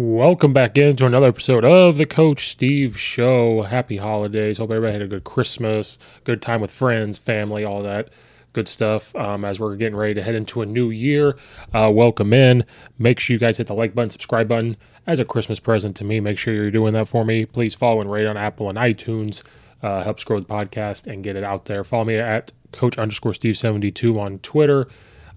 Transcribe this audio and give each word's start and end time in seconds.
Welcome 0.00 0.52
back 0.52 0.78
into 0.78 1.06
another 1.06 1.26
episode 1.26 1.64
of 1.64 1.96
the 1.96 2.06
Coach 2.06 2.50
Steve 2.50 2.96
Show. 2.96 3.62
Happy 3.62 3.96
holidays. 3.96 4.58
Hope 4.58 4.70
everybody 4.70 4.92
had 4.92 5.02
a 5.02 5.08
good 5.08 5.24
Christmas, 5.24 5.98
good 6.22 6.40
time 6.40 6.60
with 6.60 6.70
friends, 6.70 7.18
family, 7.18 7.64
all 7.64 7.82
that 7.82 8.10
good 8.52 8.68
stuff. 8.68 9.12
Um, 9.16 9.44
as 9.44 9.58
we're 9.58 9.74
getting 9.74 9.96
ready 9.96 10.14
to 10.14 10.22
head 10.22 10.36
into 10.36 10.62
a 10.62 10.66
new 10.66 10.90
year, 10.90 11.36
uh, 11.74 11.90
welcome 11.92 12.32
in. 12.32 12.64
Make 13.00 13.18
sure 13.18 13.34
you 13.34 13.40
guys 13.40 13.58
hit 13.58 13.66
the 13.66 13.74
like 13.74 13.92
button, 13.92 14.10
subscribe 14.10 14.46
button 14.46 14.76
as 15.08 15.18
a 15.18 15.24
Christmas 15.24 15.58
present 15.58 15.96
to 15.96 16.04
me. 16.04 16.20
Make 16.20 16.38
sure 16.38 16.54
you're 16.54 16.70
doing 16.70 16.92
that 16.92 17.08
for 17.08 17.24
me. 17.24 17.44
Please 17.44 17.74
follow 17.74 18.00
and 18.00 18.08
rate 18.08 18.28
on 18.28 18.36
Apple 18.36 18.68
and 18.68 18.78
iTunes. 18.78 19.42
Uh, 19.82 20.04
helps 20.04 20.22
grow 20.22 20.38
the 20.38 20.46
podcast 20.46 21.12
and 21.12 21.24
get 21.24 21.34
it 21.34 21.42
out 21.42 21.64
there. 21.64 21.82
Follow 21.82 22.04
me 22.04 22.14
at 22.14 22.52
Coach 22.70 22.98
underscore 22.98 23.34
Steve 23.34 23.58
seventy 23.58 23.90
two 23.90 24.20
on 24.20 24.38
Twitter. 24.38 24.86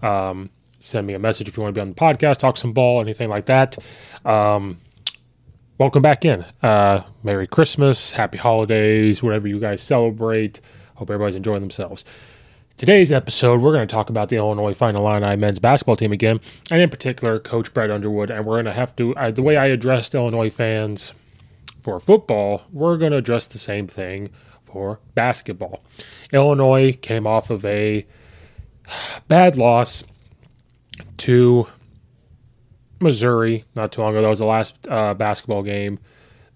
Um, 0.03 0.51
send 0.81 1.05
me 1.05 1.13
a 1.13 1.19
message 1.19 1.47
if 1.47 1.55
you 1.55 1.63
want 1.63 1.73
to 1.73 1.79
be 1.79 1.81
on 1.81 1.89
the 1.89 1.95
podcast, 1.95 2.37
talk 2.37 2.57
some 2.57 2.73
ball, 2.73 3.01
anything 3.01 3.29
like 3.29 3.45
that. 3.45 3.77
Um, 4.25 4.79
welcome 5.77 6.01
back 6.01 6.25
in. 6.25 6.43
Uh, 6.61 7.03
Merry 7.23 7.47
Christmas, 7.47 8.11
Happy 8.11 8.37
Holidays, 8.37 9.21
whatever 9.21 9.47
you 9.47 9.59
guys 9.59 9.81
celebrate. 9.81 10.59
Hope 10.95 11.09
everybody's 11.09 11.35
enjoying 11.35 11.61
themselves. 11.61 12.03
Today's 12.77 13.11
episode, 13.11 13.61
we're 13.61 13.73
going 13.73 13.87
to 13.87 13.93
talk 13.93 14.09
about 14.09 14.29
the 14.29 14.37
Illinois 14.37 14.73
Fighting 14.73 14.99
Illini 14.99 15.35
men's 15.35 15.59
basketball 15.59 15.95
team 15.95 16.11
again, 16.11 16.39
and 16.71 16.81
in 16.81 16.89
particular, 16.89 17.39
Coach 17.39 17.73
Brad 17.73 17.91
Underwood. 17.91 18.31
And 18.31 18.45
we're 18.45 18.55
going 18.55 18.65
to 18.65 18.73
have 18.73 18.95
to, 18.95 19.15
uh, 19.15 19.29
the 19.29 19.43
way 19.43 19.57
I 19.57 19.67
addressed 19.67 20.15
Illinois 20.15 20.49
fans 20.49 21.13
for 21.79 21.99
football, 21.99 22.63
we're 22.71 22.97
going 22.97 23.11
to 23.11 23.17
address 23.17 23.45
the 23.45 23.59
same 23.59 23.87
thing 23.87 24.29
for 24.65 24.99
basketball. 25.13 25.83
Illinois 26.33 26.93
came 26.93 27.27
off 27.27 27.51
of 27.51 27.63
a 27.65 28.05
bad 29.27 29.57
loss 29.57 30.03
to 31.17 31.67
Missouri 32.99 33.65
not 33.75 33.91
too 33.91 34.01
long 34.01 34.13
ago. 34.13 34.21
That 34.21 34.29
was 34.29 34.39
the 34.39 34.45
last 34.45 34.87
uh, 34.87 35.13
basketball 35.13 35.63
game 35.63 35.99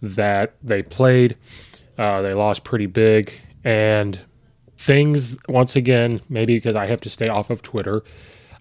that 0.01 0.55
they 0.63 0.83
played. 0.83 1.37
Uh, 1.97 2.21
they 2.21 2.33
lost 2.33 2.63
pretty 2.63 2.85
big. 2.85 3.33
And 3.63 4.19
things, 4.77 5.37
once 5.47 5.75
again, 5.75 6.21
maybe 6.29 6.53
because 6.53 6.75
I 6.75 6.85
have 6.85 7.01
to 7.01 7.09
stay 7.09 7.27
off 7.27 7.49
of 7.49 7.61
Twitter, 7.61 8.03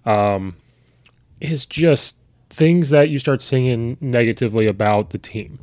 um, 0.05 0.57
is 1.41 1.67
just 1.67 2.17
things 2.51 2.91
that 2.91 3.11
you 3.11 3.19
start 3.19 3.43
seeing 3.43 3.97
negatively 4.01 4.67
about 4.67 5.11
the 5.11 5.19
team. 5.19 5.59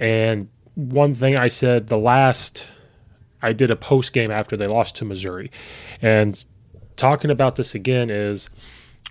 And 0.00 0.48
one 0.74 1.14
thing 1.14 1.36
I 1.36 1.48
said 1.48 1.88
the 1.88 1.98
last, 1.98 2.66
I 3.42 3.52
did 3.52 3.70
a 3.70 3.76
post 3.76 4.12
game 4.12 4.30
after 4.30 4.56
they 4.56 4.66
lost 4.66 4.96
to 4.96 5.04
Missouri. 5.04 5.50
And 6.00 6.42
talking 6.96 7.30
about 7.30 7.56
this 7.56 7.74
again 7.74 8.10
is 8.10 8.48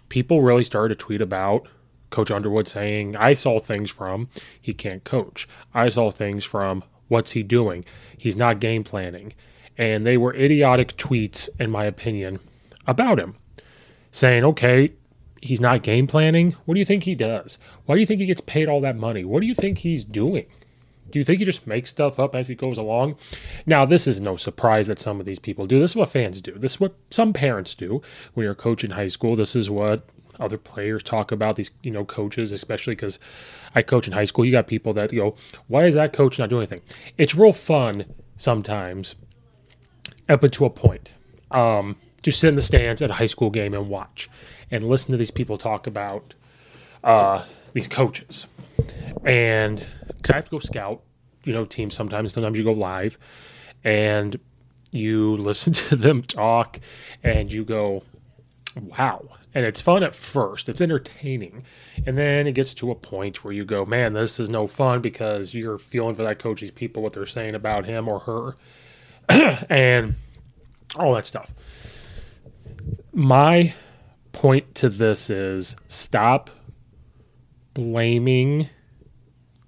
people 0.09 0.41
really 0.41 0.63
started 0.63 0.97
to 0.97 1.05
tweet 1.05 1.21
about 1.21 1.67
Coach 2.09 2.31
Underwood 2.31 2.67
saying, 2.67 3.15
I 3.15 3.33
saw 3.33 3.59
things 3.59 3.89
from 3.89 4.29
he 4.61 4.73
can't 4.73 5.03
coach. 5.03 5.47
I 5.73 5.89
saw 5.89 6.11
things 6.11 6.45
from 6.45 6.83
what's 7.07 7.31
he 7.31 7.43
doing? 7.43 7.85
He's 8.17 8.37
not 8.37 8.59
game 8.59 8.83
planning. 8.83 9.33
And 9.77 10.05
they 10.05 10.17
were 10.17 10.33
idiotic 10.33 10.97
tweets, 10.97 11.49
in 11.59 11.69
my 11.69 11.85
opinion, 11.85 12.39
about 12.87 13.19
him, 13.19 13.35
saying, 14.11 14.43
okay, 14.43 14.93
he's 15.41 15.61
not 15.61 15.83
game 15.83 16.07
planning. 16.07 16.55
What 16.65 16.73
do 16.73 16.79
you 16.79 16.85
think 16.85 17.03
he 17.03 17.13
does? 17.13 17.59
Why 17.85 17.95
do 17.95 18.01
you 18.01 18.07
think 18.07 18.19
he 18.19 18.25
gets 18.25 18.41
paid 18.41 18.67
all 18.67 18.81
that 18.81 18.97
money? 18.97 19.23
What 19.23 19.41
do 19.41 19.47
you 19.47 19.53
think 19.53 19.79
he's 19.79 20.03
doing? 20.03 20.47
Do 21.09 21.19
you 21.19 21.25
think 21.25 21.39
he 21.39 21.45
just 21.45 21.67
makes 21.67 21.89
stuff 21.89 22.19
up 22.19 22.35
as 22.35 22.47
he 22.47 22.55
goes 22.55 22.77
along? 22.77 23.15
Now, 23.65 23.85
this 23.85 24.07
is 24.07 24.19
no 24.19 24.35
surprise 24.35 24.87
that 24.87 24.99
some 24.99 25.19
of 25.19 25.25
these 25.25 25.39
people 25.39 25.65
do. 25.65 25.79
This 25.79 25.91
is 25.91 25.95
what 25.95 26.09
fans 26.09 26.41
do. 26.41 26.53
This 26.53 26.73
is 26.73 26.79
what 26.79 26.95
some 27.09 27.33
parents 27.33 27.75
do 27.75 28.01
when 28.33 28.43
you're 28.43 28.53
a 28.53 28.55
coach 28.55 28.83
in 28.83 28.91
high 28.91 29.07
school. 29.07 29.35
This 29.35 29.55
is 29.55 29.69
what 29.69 30.09
other 30.39 30.57
players 30.57 31.03
talk 31.03 31.31
about 31.31 31.55
these, 31.55 31.71
you 31.81 31.91
know, 31.91 32.05
coaches, 32.05 32.51
especially 32.51 32.95
because 32.95 33.19
I 33.75 33.81
coach 33.81 34.07
in 34.07 34.13
high 34.13 34.25
school. 34.25 34.45
You 34.45 34.51
got 34.51 34.67
people 34.67 34.93
that 34.93 35.11
go, 35.11 35.35
why 35.67 35.85
is 35.85 35.93
that 35.95 36.13
coach 36.13 36.37
not 36.39 36.49
doing 36.49 36.61
anything? 36.61 36.81
It's 37.17 37.35
real 37.35 37.53
fun 37.53 38.05
sometimes 38.37 39.15
up 40.29 40.41
to 40.41 40.65
a 40.65 40.69
point 40.69 41.11
um, 41.51 41.95
to 42.21 42.31
sit 42.31 42.49
in 42.49 42.55
the 42.55 42.61
stands 42.61 43.01
at 43.01 43.09
a 43.09 43.13
high 43.13 43.27
school 43.27 43.49
game 43.49 43.73
and 43.73 43.89
watch 43.89 44.29
and 44.71 44.87
listen 44.87 45.11
to 45.11 45.17
these 45.17 45.31
people 45.31 45.57
talk 45.57 45.87
about 45.87 46.33
uh, 47.03 47.43
these 47.73 47.87
coaches. 47.87 48.47
And 49.23 49.83
because 50.27 50.33
I 50.33 50.37
have 50.37 50.45
to 50.45 50.51
go 50.51 50.59
scout, 50.59 51.03
you 51.45 51.53
know, 51.53 51.65
teams 51.65 51.95
sometimes. 51.95 52.33
Sometimes 52.33 52.57
you 52.57 52.63
go 52.63 52.73
live 52.73 53.17
and 53.83 54.37
you 54.91 55.37
listen 55.37 55.73
to 55.73 55.95
them 55.95 56.21
talk 56.21 56.79
and 57.23 57.51
you 57.51 57.63
go, 57.63 58.03
wow. 58.75 59.23
And 59.53 59.65
it's 59.65 59.81
fun 59.81 60.03
at 60.03 60.13
first, 60.13 60.69
it's 60.69 60.81
entertaining. 60.81 61.63
And 62.05 62.15
then 62.15 62.45
it 62.45 62.51
gets 62.53 62.73
to 62.75 62.91
a 62.91 62.95
point 62.95 63.43
where 63.43 63.53
you 63.53 63.65
go, 63.65 63.85
man, 63.85 64.13
this 64.13 64.39
is 64.39 64.49
no 64.49 64.67
fun 64.67 65.01
because 65.01 65.53
you're 65.53 65.79
feeling 65.79 66.15
for 66.15 66.23
that 66.23 66.37
coach's 66.39 66.69
people, 66.69 67.01
what 67.01 67.13
they're 67.13 67.25
saying 67.25 67.55
about 67.55 67.85
him 67.85 68.07
or 68.07 68.19
her, 68.19 68.55
and 69.69 70.15
all 70.95 71.15
that 71.15 71.25
stuff. 71.25 71.53
My 73.13 73.73
point 74.31 74.75
to 74.75 74.89
this 74.89 75.31
is 75.31 75.75
stop 75.87 76.51
blaming 77.73 78.69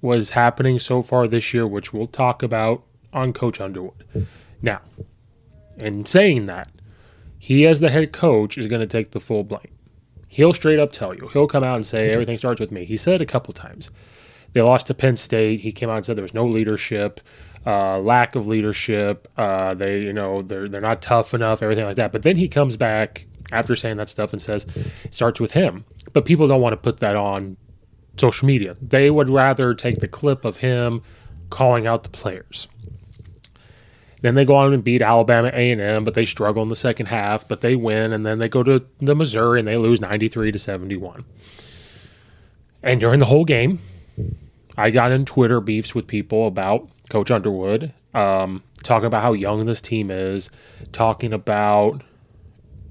what 0.01 0.17
is 0.17 0.31
happening 0.31 0.79
so 0.79 1.01
far 1.01 1.27
this 1.27 1.53
year, 1.53 1.67
which 1.67 1.93
we'll 1.93 2.07
talk 2.07 2.43
about 2.43 2.83
on 3.13 3.33
Coach 3.33 3.59
Underwood. 3.59 4.27
Now, 4.61 4.81
in 5.77 6.05
saying 6.05 6.45
that, 6.45 6.69
he, 7.37 7.65
as 7.65 7.79
the 7.79 7.89
head 7.89 8.11
coach, 8.11 8.57
is 8.57 8.67
going 8.67 8.81
to 8.81 8.87
take 8.87 9.11
the 9.11 9.19
full 9.19 9.43
blame. 9.43 9.75
He'll 10.27 10.53
straight 10.53 10.79
up 10.79 10.91
tell 10.91 11.13
you. 11.13 11.27
He'll 11.29 11.47
come 11.47 11.63
out 11.63 11.75
and 11.75 11.85
say, 11.85 12.11
everything 12.11 12.37
starts 12.37 12.59
with 12.59 12.71
me. 12.71 12.85
He 12.85 12.97
said 12.97 13.15
it 13.15 13.21
a 13.21 13.25
couple 13.25 13.53
times. 13.53 13.89
They 14.53 14.61
lost 14.61 14.87
to 14.87 14.93
Penn 14.93 15.15
State. 15.15 15.59
He 15.61 15.71
came 15.71 15.89
out 15.89 15.97
and 15.97 16.05
said 16.05 16.17
there 16.17 16.23
was 16.23 16.33
no 16.33 16.45
leadership, 16.45 17.21
uh, 17.65 17.99
lack 17.99 18.35
of 18.35 18.47
leadership. 18.47 19.27
Uh, 19.37 19.73
they, 19.73 20.01
you 20.01 20.13
know, 20.13 20.41
they're 20.41 20.67
they're 20.67 20.81
not 20.81 21.01
tough 21.01 21.33
enough, 21.33 21.61
everything 21.61 21.85
like 21.85 21.97
that. 21.97 22.11
But 22.11 22.23
then 22.23 22.35
he 22.35 22.47
comes 22.47 22.75
back 22.75 23.27
after 23.51 23.75
saying 23.75 23.97
that 23.97 24.09
stuff 24.09 24.33
and 24.33 24.41
says 24.41 24.65
it 25.03 25.13
starts 25.13 25.39
with 25.39 25.51
him. 25.51 25.85
But 26.13 26.25
people 26.25 26.47
don't 26.47 26.61
want 26.61 26.73
to 26.73 26.77
put 26.77 26.99
that 26.99 27.15
on 27.15 27.57
social 28.19 28.47
media. 28.47 28.75
They 28.81 29.09
would 29.09 29.29
rather 29.29 29.73
take 29.73 29.99
the 29.99 30.07
clip 30.07 30.45
of 30.45 30.57
him 30.57 31.01
calling 31.49 31.87
out 31.87 32.03
the 32.03 32.09
players. 32.09 32.67
Then 34.21 34.35
they 34.35 34.45
go 34.45 34.55
on 34.55 34.73
and 34.73 34.83
beat 34.83 35.01
Alabama 35.01 35.49
A&M, 35.53 36.03
but 36.03 36.13
they 36.13 36.25
struggle 36.25 36.61
in 36.61 36.69
the 36.69 36.75
second 36.75 37.05
half, 37.05 37.47
but 37.47 37.61
they 37.61 37.75
win 37.75 38.11
and 38.11 38.25
then 38.25 38.39
they 38.39 38.49
go 38.49 38.63
to 38.63 38.85
the 38.99 39.15
Missouri 39.15 39.59
and 39.59 39.67
they 39.67 39.77
lose 39.77 40.01
93 40.01 40.51
to 40.51 40.59
71. 40.59 41.23
And 42.83 42.99
during 42.99 43.19
the 43.19 43.25
whole 43.25 43.45
game, 43.45 43.79
I 44.77 44.89
got 44.89 45.11
in 45.11 45.25
Twitter 45.25 45.61
beefs 45.61 45.95
with 45.95 46.07
people 46.07 46.47
about 46.47 46.89
Coach 47.09 47.31
Underwood, 47.31 47.93
um, 48.13 48.63
talking 48.83 49.07
about 49.07 49.23
how 49.23 49.33
young 49.33 49.65
this 49.65 49.81
team 49.81 50.11
is, 50.11 50.51
talking 50.91 51.33
about 51.33 52.03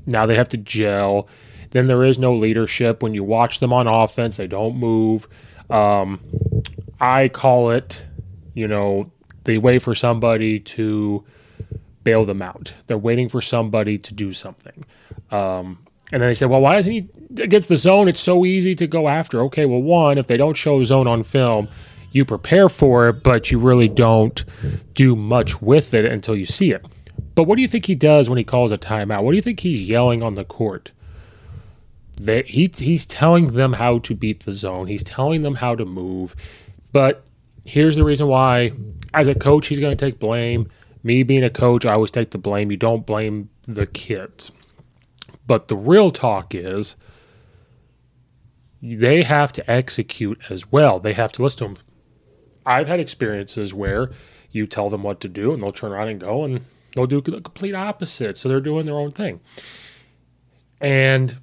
now 0.06 0.26
they 0.26 0.36
have 0.36 0.48
to 0.50 0.56
gel. 0.56 1.28
Then 1.70 1.86
there 1.86 2.04
is 2.04 2.18
no 2.18 2.34
leadership. 2.34 3.02
When 3.02 3.14
you 3.14 3.24
watch 3.24 3.60
them 3.60 3.72
on 3.72 3.86
offense, 3.86 4.36
they 4.36 4.46
don't 4.46 4.76
move. 4.76 5.28
Um, 5.70 6.20
I 7.00 7.28
call 7.28 7.70
it, 7.70 8.02
you 8.54 8.66
know, 8.66 9.10
they 9.44 9.58
wait 9.58 9.82
for 9.82 9.94
somebody 9.94 10.60
to 10.60 11.24
bail 12.04 12.24
them 12.24 12.42
out. 12.42 12.72
They're 12.86 12.98
waiting 12.98 13.28
for 13.28 13.40
somebody 13.40 13.98
to 13.98 14.14
do 14.14 14.32
something. 14.32 14.84
Um, 15.30 15.78
and 16.10 16.22
then 16.22 16.30
they 16.30 16.34
said, 16.34 16.48
well, 16.48 16.60
why 16.60 16.76
doesn't 16.76 16.92
he 16.92 17.08
against 17.42 17.68
the 17.68 17.76
zone? 17.76 18.08
It's 18.08 18.20
so 18.20 18.46
easy 18.46 18.74
to 18.76 18.86
go 18.86 19.08
after. 19.08 19.42
Okay, 19.42 19.66
well, 19.66 19.82
one, 19.82 20.16
if 20.16 20.26
they 20.26 20.38
don't 20.38 20.56
show 20.56 20.82
zone 20.84 21.06
on 21.06 21.22
film, 21.22 21.68
you 22.12 22.24
prepare 22.24 22.70
for 22.70 23.08
it, 23.08 23.22
but 23.22 23.50
you 23.50 23.58
really 23.58 23.88
don't 23.88 24.44
do 24.94 25.14
much 25.14 25.60
with 25.60 25.92
it 25.92 26.06
until 26.06 26.34
you 26.34 26.46
see 26.46 26.72
it. 26.72 26.84
But 27.34 27.44
what 27.44 27.56
do 27.56 27.62
you 27.62 27.68
think 27.68 27.86
he 27.86 27.94
does 27.94 28.28
when 28.28 28.38
he 28.38 28.44
calls 28.44 28.72
a 28.72 28.78
timeout? 28.78 29.22
What 29.22 29.32
do 29.32 29.36
you 29.36 29.42
think 29.42 29.60
he's 29.60 29.82
yelling 29.82 30.22
on 30.22 30.34
the 30.34 30.44
court? 30.44 30.92
That 32.20 32.46
he, 32.46 32.70
he's 32.76 33.06
telling 33.06 33.48
them 33.54 33.74
how 33.74 34.00
to 34.00 34.14
beat 34.14 34.40
the 34.40 34.52
zone. 34.52 34.88
He's 34.88 35.04
telling 35.04 35.42
them 35.42 35.56
how 35.56 35.74
to 35.76 35.84
move. 35.84 36.34
But 36.92 37.24
here's 37.64 37.96
the 37.96 38.04
reason 38.04 38.26
why 38.26 38.72
as 39.14 39.28
a 39.28 39.34
coach, 39.34 39.66
he's 39.68 39.78
going 39.78 39.96
to 39.96 40.04
take 40.04 40.18
blame. 40.18 40.68
Me 41.02 41.22
being 41.22 41.44
a 41.44 41.50
coach, 41.50 41.86
I 41.86 41.92
always 41.92 42.10
take 42.10 42.30
the 42.30 42.38
blame. 42.38 42.70
You 42.70 42.76
don't 42.76 43.06
blame 43.06 43.50
the 43.62 43.86
kids. 43.86 44.52
But 45.46 45.68
the 45.68 45.76
real 45.76 46.10
talk 46.10 46.54
is 46.54 46.96
they 48.82 49.22
have 49.22 49.52
to 49.52 49.70
execute 49.70 50.40
as 50.50 50.70
well. 50.70 51.00
They 51.00 51.14
have 51.14 51.32
to 51.32 51.42
listen 51.42 51.58
to 51.58 51.64
them. 51.74 51.84
I've 52.66 52.86
had 52.86 53.00
experiences 53.00 53.72
where 53.72 54.10
you 54.50 54.66
tell 54.66 54.90
them 54.90 55.02
what 55.02 55.20
to 55.20 55.28
do 55.28 55.52
and 55.52 55.62
they'll 55.62 55.72
turn 55.72 55.92
around 55.92 56.08
and 56.08 56.20
go 56.20 56.44
and 56.44 56.64
they'll 56.94 57.06
do 57.06 57.20
the 57.20 57.40
complete 57.40 57.74
opposite. 57.74 58.36
So 58.36 58.48
they're 58.48 58.60
doing 58.60 58.86
their 58.86 58.96
own 58.96 59.12
thing. 59.12 59.40
And 60.80 61.38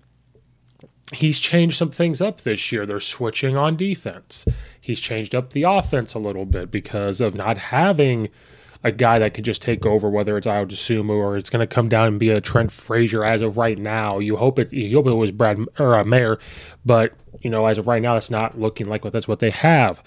he's 1.14 1.40
changed 1.40 1.78
some 1.78 1.92
things 1.92 2.22
up 2.22 2.42
this 2.42 2.72
year. 2.72 2.86
They're 2.86 3.00
switching 3.00 3.56
on 3.58 3.76
defense. 3.76 4.46
He's 4.82 5.00
changed 5.00 5.36
up 5.36 5.52
the 5.52 5.64
offense 5.64 6.14
a 6.14 6.20
little 6.20 6.46
bit 6.46 6.72
because 6.72 7.22
of 7.22 7.36
not 7.36 7.58
having 7.58 8.30
a 8.84 8.92
guy 8.92 9.18
that 9.18 9.34
can 9.34 9.44
just 9.44 9.62
take 9.62 9.86
over, 9.86 10.10
whether 10.10 10.38
it's 10.38 10.46
Ayo 10.46 10.68
Dosunmu 10.68 11.10
or 11.10 11.38
it's 11.38 11.50
going 11.50 11.68
to 11.68 11.74
come 11.74 11.90
down 11.90 12.08
and 12.08 12.20
be 12.20 12.30
a 12.30 12.40
Trent 12.40 12.72
Frazier 12.72 13.24
as 13.24 13.42
of 13.42 13.58
right 13.58 13.78
now. 13.78 14.20
You 14.20 14.36
hope 14.36 14.60
it. 14.60 14.72
You 14.72 14.98
hope 14.98 15.08
it 15.08 15.14
was 15.14 15.32
Brad 15.32 15.60
or 15.80 15.96
uh, 15.96 16.04
Mayer, 16.04 16.38
but 16.86 17.14
you 17.42 17.50
know, 17.50 17.66
as 17.66 17.78
of 17.78 17.88
right 17.88 18.02
now, 18.02 18.14
that's 18.14 18.30
not 18.30 18.60
looking 18.60 18.88
like 18.88 19.04
what 19.04 19.12
that's 19.12 19.28
what 19.28 19.40
they 19.40 19.50
have. 19.50 20.04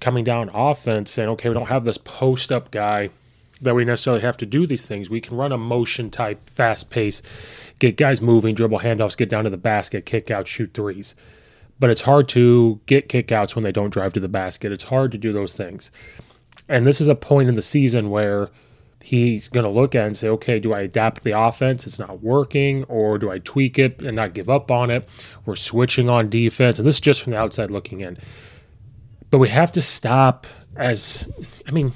Coming 0.00 0.24
down 0.24 0.50
offense, 0.52 1.16
and 1.16 1.30
okay, 1.30 1.48
we 1.48 1.54
don't 1.54 1.68
have 1.68 1.84
this 1.84 1.98
post 1.98 2.50
up 2.50 2.72
guy 2.72 3.10
that 3.62 3.74
we 3.74 3.84
necessarily 3.84 4.22
have 4.22 4.36
to 4.38 4.46
do 4.46 4.66
these 4.66 4.86
things. 4.86 5.08
We 5.08 5.20
can 5.20 5.36
run 5.36 5.52
a 5.52 5.58
motion 5.58 6.10
type, 6.10 6.50
fast 6.50 6.90
pace, 6.90 7.22
get 7.78 7.96
guys 7.96 8.20
moving, 8.20 8.54
dribble 8.54 8.80
handoffs, 8.80 9.16
get 9.16 9.30
down 9.30 9.44
to 9.44 9.50
the 9.50 9.56
basket, 9.56 10.04
kick 10.04 10.30
out, 10.30 10.46
shoot 10.46 10.74
threes. 10.74 11.14
But 11.78 11.90
it's 11.90 12.02
hard 12.02 12.28
to 12.30 12.80
get 12.86 13.08
kickouts 13.08 13.54
when 13.54 13.64
they 13.64 13.72
don't 13.72 13.92
drive 13.92 14.12
to 14.12 14.20
the 14.20 14.28
basket. 14.28 14.72
It's 14.72 14.84
hard 14.84 15.10
to 15.12 15.18
do 15.18 15.32
those 15.32 15.54
things. 15.54 15.90
And 16.68 16.86
this 16.86 17.00
is 17.00 17.08
a 17.08 17.14
point 17.14 17.48
in 17.48 17.54
the 17.54 17.62
season 17.62 18.10
where 18.10 18.48
he's 19.00 19.48
going 19.48 19.64
to 19.64 19.70
look 19.70 19.96
at 19.96 20.06
and 20.06 20.16
say, 20.16 20.28
okay, 20.28 20.60
do 20.60 20.72
I 20.72 20.82
adapt 20.82 21.24
the 21.24 21.36
offense? 21.36 21.86
It's 21.86 21.98
not 21.98 22.22
working, 22.22 22.84
or 22.84 23.18
do 23.18 23.30
I 23.30 23.38
tweak 23.40 23.78
it 23.78 24.00
and 24.00 24.14
not 24.14 24.32
give 24.32 24.48
up 24.48 24.70
on 24.70 24.90
it? 24.90 25.08
We're 25.44 25.56
switching 25.56 26.08
on 26.08 26.30
defense. 26.30 26.78
And 26.78 26.86
this 26.86 26.96
is 26.96 27.00
just 27.00 27.22
from 27.22 27.32
the 27.32 27.38
outside 27.38 27.70
looking 27.70 28.00
in. 28.00 28.16
But 29.30 29.38
we 29.38 29.48
have 29.48 29.72
to 29.72 29.80
stop 29.80 30.46
as, 30.76 31.28
I 31.66 31.72
mean, 31.72 31.92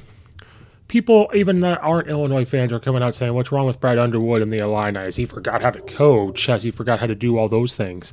people 0.89 1.31
even 1.35 1.61
that 1.61 1.83
aren't 1.83 2.09
Illinois 2.09 2.45
fans 2.45 2.73
are 2.73 2.81
coming 2.81 3.03
out 3.03 3.15
saying, 3.15 3.35
"What's 3.35 3.53
wrong 3.53 3.67
with 3.67 3.81
Brad 3.81 3.99
Underwood 3.99 4.43
and 4.43 4.53
the 4.53 4.59
Illini? 4.59 4.99
Has 4.99 5.17
he 5.17 5.25
forgot 5.25 5.63
how 5.63 5.71
to 5.71 5.81
coach? 5.81 6.47
Has 6.47 6.63
he 6.63 6.71
forgot 6.71 7.01
how 7.01 7.07
to 7.07 7.15
do 7.15 7.39
all 7.39 7.49
those 7.49 7.75
things?" 7.75 8.13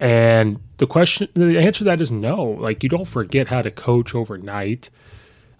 And 0.00 0.58
the 0.78 0.86
question, 0.86 1.28
the 1.34 1.58
answer 1.58 1.78
to 1.78 1.84
that 1.84 2.00
is 2.00 2.10
no. 2.10 2.42
Like 2.42 2.82
you 2.82 2.88
don't 2.88 3.06
forget 3.06 3.46
how 3.46 3.62
to 3.62 3.70
coach 3.70 4.14
overnight. 4.14 4.90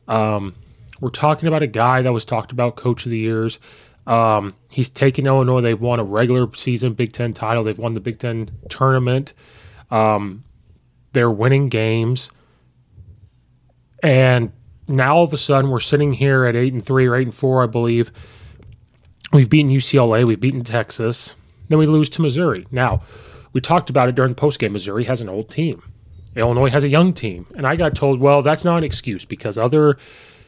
Um, 0.08 0.54
we're 1.00 1.10
talking 1.10 1.48
about 1.48 1.62
a 1.62 1.68
guy 1.68 2.02
that 2.02 2.12
was 2.12 2.24
talked 2.24 2.52
about 2.52 2.76
coach 2.76 3.04
of 3.04 3.10
the 3.10 3.18
years. 3.18 3.58
Um, 4.06 4.54
he's 4.68 4.90
taken 4.90 5.26
Illinois. 5.26 5.60
They've 5.60 5.80
won 5.80 6.00
a 6.00 6.04
regular 6.04 6.52
season 6.54 6.94
Big 6.94 7.12
Ten 7.12 7.32
title. 7.32 7.62
They've 7.62 7.78
won 7.78 7.94
the 7.94 8.00
Big 8.00 8.18
Ten 8.18 8.50
tournament. 8.68 9.32
Um, 9.90 10.42
they're 11.12 11.30
winning 11.30 11.68
games, 11.68 12.30
and 14.02 14.50
now 14.92 15.16
all 15.16 15.24
of 15.24 15.32
a 15.32 15.36
sudden 15.36 15.70
we're 15.70 15.80
sitting 15.80 16.12
here 16.12 16.44
at 16.44 16.56
eight 16.56 16.72
and 16.72 16.84
three 16.84 17.06
or 17.06 17.16
eight 17.16 17.26
and 17.26 17.34
four, 17.34 17.62
I 17.62 17.66
believe. 17.66 18.12
We've 19.32 19.48
beaten 19.48 19.72
UCLA, 19.72 20.26
we've 20.26 20.40
beaten 20.40 20.62
Texas, 20.62 21.36
then 21.68 21.78
we 21.78 21.86
lose 21.86 22.10
to 22.10 22.22
Missouri. 22.22 22.66
Now, 22.70 23.02
we 23.52 23.60
talked 23.60 23.90
about 23.90 24.08
it 24.08 24.14
during 24.14 24.34
the 24.34 24.40
postgame. 24.40 24.72
Missouri 24.72 25.04
has 25.04 25.20
an 25.20 25.28
old 25.28 25.48
team. 25.48 25.82
Illinois 26.36 26.70
has 26.70 26.84
a 26.84 26.88
young 26.88 27.12
team. 27.12 27.46
And 27.54 27.66
I 27.66 27.76
got 27.76 27.94
told, 27.94 28.20
well, 28.20 28.42
that's 28.42 28.64
not 28.64 28.78
an 28.78 28.84
excuse 28.84 29.24
because 29.24 29.58
other 29.58 29.96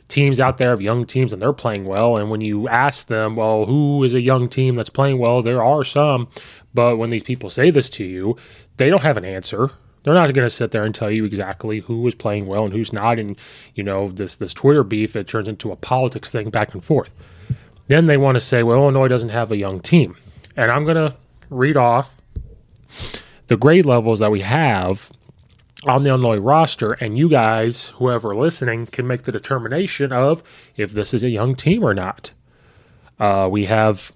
teams 0.09 0.41
out 0.41 0.59
there 0.59 0.71
have 0.71 0.81
young 0.81 1.07
teams 1.07 1.33
and 1.33 1.41
they're 1.41 1.53
playing 1.53 1.85
well. 1.85 2.17
And 2.17 2.31
when 2.31 2.41
you 2.41 2.69
ask 2.69 3.07
them, 3.07 3.37
well, 3.37 3.67
who 3.67 4.05
is 4.05 4.15
a 4.15 4.21
young 4.21 4.49
team 4.49 4.75
that's 4.75 4.91
playing 4.91 5.19
well? 5.19 5.43
There 5.43 5.63
are 5.63 5.85
some. 5.85 6.29
But 6.73 6.97
when 6.97 7.11
these 7.11 7.23
people 7.23 7.51
say 7.51 7.71
this 7.71 7.89
to 7.91 8.05
you, 8.05 8.37
they 8.77 8.91
don't 8.91 9.03
have 9.03 9.17
an 9.17 9.25
answer. 9.25 9.71
They're 10.05 10.15
not 10.15 10.33
going 10.33 10.47
to 10.47 10.51
sit 10.51 10.71
there 10.71 10.85
and 10.85 10.95
tell 10.95 11.11
you 11.11 11.25
exactly 11.25 11.81
who 11.81 12.07
is 12.07 12.15
playing 12.15 12.47
well 12.47 12.65
and 12.65 12.73
who's 12.73 12.93
not. 12.93 13.19
And 13.19 13.37
you 13.75 13.83
know 13.83 14.11
this 14.11 14.37
this 14.37 14.55
Twitter 14.55 14.85
beef 14.85 15.17
it 15.17 15.27
turns 15.27 15.49
into 15.49 15.73
a 15.73 15.77
politics 15.77 16.31
thing 16.31 16.51
back 16.51 16.73
and 16.73 16.85
forth. 16.85 17.13
Then 17.89 18.07
they 18.07 18.17
want 18.17 18.37
to 18.37 18.41
say, 18.41 18.63
well, 18.63 18.79
Illinois 18.79 19.09
doesn't 19.09 19.31
have 19.31 19.51
a 19.51 19.57
young 19.57 19.81
team, 19.81 20.17
and 20.57 20.71
I'm 20.71 20.85
going 20.85 20.97
to 20.97 21.17
read 21.51 21.77
off 21.77 22.17
the 23.49 23.57
grade 23.57 23.85
levels 23.85 24.21
that 24.21 24.31
we 24.31 24.41
have 24.41 25.11
on 25.87 26.03
the 26.03 26.11
Illinois 26.11 26.39
roster, 26.39 26.93
and 26.95 27.19
you 27.19 27.29
guys, 27.29 27.91
whoever 27.97 28.35
listening, 28.35 28.87
can 28.87 29.07
make 29.07 29.23
the 29.23 29.33
determination 29.33 30.13
of 30.13 30.43
if 30.77 30.93
this 30.93 31.13
is 31.13 31.23
a 31.23 31.29
young 31.29 31.55
team 31.55 31.83
or 31.83 31.93
not. 31.93 32.33
Uh, 33.19 33.49
we 33.51 33.67
have 33.67 34.13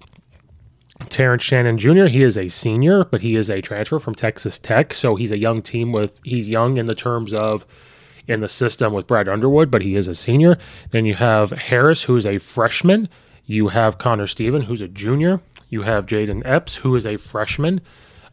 Terrence 1.07 1.43
Shannon 1.43 1.77
Jr. 1.77 2.05
He 2.05 2.21
is 2.21 2.37
a 2.37 2.49
senior, 2.49 3.05
but 3.05 3.21
he 3.21 3.35
is 3.35 3.49
a 3.49 3.61
transfer 3.61 3.99
from 3.99 4.15
Texas 4.15 4.59
Tech, 4.59 4.93
so 4.93 5.15
he's 5.15 5.31
a 5.31 5.37
young 5.37 5.61
team 5.61 5.91
with 5.91 6.19
he's 6.23 6.49
young 6.49 6.77
in 6.77 6.87
the 6.87 6.95
terms 6.95 7.33
of 7.33 7.65
in 8.27 8.41
the 8.41 8.49
system 8.49 8.93
with 8.93 9.07
Brad 9.07 9.27
Underwood, 9.27 9.71
but 9.71 9.81
he 9.81 9.95
is 9.95 10.07
a 10.07 10.13
senior. 10.13 10.57
Then 10.91 11.05
you 11.05 11.15
have 11.15 11.51
Harris, 11.51 12.03
who 12.03 12.15
is 12.15 12.25
a 12.25 12.37
freshman. 12.37 13.09
You 13.45 13.69
have 13.69 13.97
Connor 13.97 14.27
Serven, 14.27 14.65
who's 14.65 14.81
a 14.81 14.87
junior. 14.87 15.41
You 15.69 15.81
have 15.81 16.05
Jayden 16.05 16.43
Epps, 16.45 16.75
who 16.77 16.95
is 16.95 17.07
a 17.07 17.17
freshman. 17.17 17.81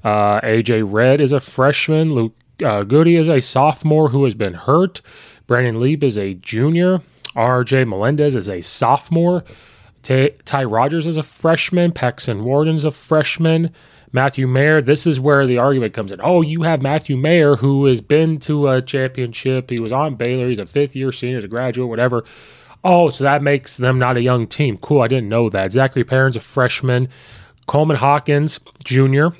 Uh, 0.04 0.40
AJ 0.42 0.84
Redd 0.86 1.20
is 1.20 1.32
a 1.32 1.40
freshman. 1.40 2.12
Luke 2.12 2.34
uh, 2.62 2.82
Goode 2.82 3.08
is 3.08 3.28
a 3.28 3.40
sophomore 3.40 4.10
who 4.10 4.24
has 4.24 4.34
been 4.34 4.54
hurt. 4.54 5.00
Brandon 5.46 5.78
Lieb 5.78 6.04
is 6.04 6.18
a 6.18 6.34
junior. 6.34 7.00
RJ 7.34 7.88
Melendez 7.88 8.34
is 8.34 8.48
a 8.48 8.60
sophomore. 8.60 9.44
Ty, 10.06 10.30
Ty 10.44 10.64
Rodgers 10.64 11.06
is 11.06 11.16
a 11.16 11.22
freshman. 11.24 11.90
Paxton 11.90 12.44
Warden's 12.44 12.84
a 12.84 12.92
freshman. 12.92 13.72
Matthew 14.12 14.46
Mayer, 14.46 14.80
this 14.80 15.04
is 15.04 15.18
where 15.18 15.46
the 15.46 15.58
argument 15.58 15.94
comes 15.94 16.12
in. 16.12 16.20
Oh, 16.22 16.42
you 16.42 16.62
have 16.62 16.80
Matthew 16.80 17.16
Mayer, 17.16 17.56
who 17.56 17.86
has 17.86 18.00
been 18.00 18.38
to 18.40 18.68
a 18.68 18.80
championship. 18.80 19.68
He 19.68 19.80
was 19.80 19.90
on 19.90 20.14
Baylor. 20.14 20.48
He's 20.48 20.60
a 20.60 20.66
fifth 20.66 20.94
year 20.94 21.10
senior, 21.10 21.38
he's 21.38 21.44
a 21.44 21.48
graduate, 21.48 21.88
whatever. 21.88 22.24
Oh, 22.84 23.10
so 23.10 23.24
that 23.24 23.42
makes 23.42 23.78
them 23.78 23.98
not 23.98 24.16
a 24.16 24.22
young 24.22 24.46
team. 24.46 24.76
Cool. 24.76 25.02
I 25.02 25.08
didn't 25.08 25.28
know 25.28 25.50
that. 25.50 25.72
Zacharie 25.72 26.06
Perrin's 26.06 26.36
a 26.36 26.40
freshman. 26.40 27.08
Coleman 27.66 27.96
Hawkins, 27.96 28.60
junior. 28.84 29.32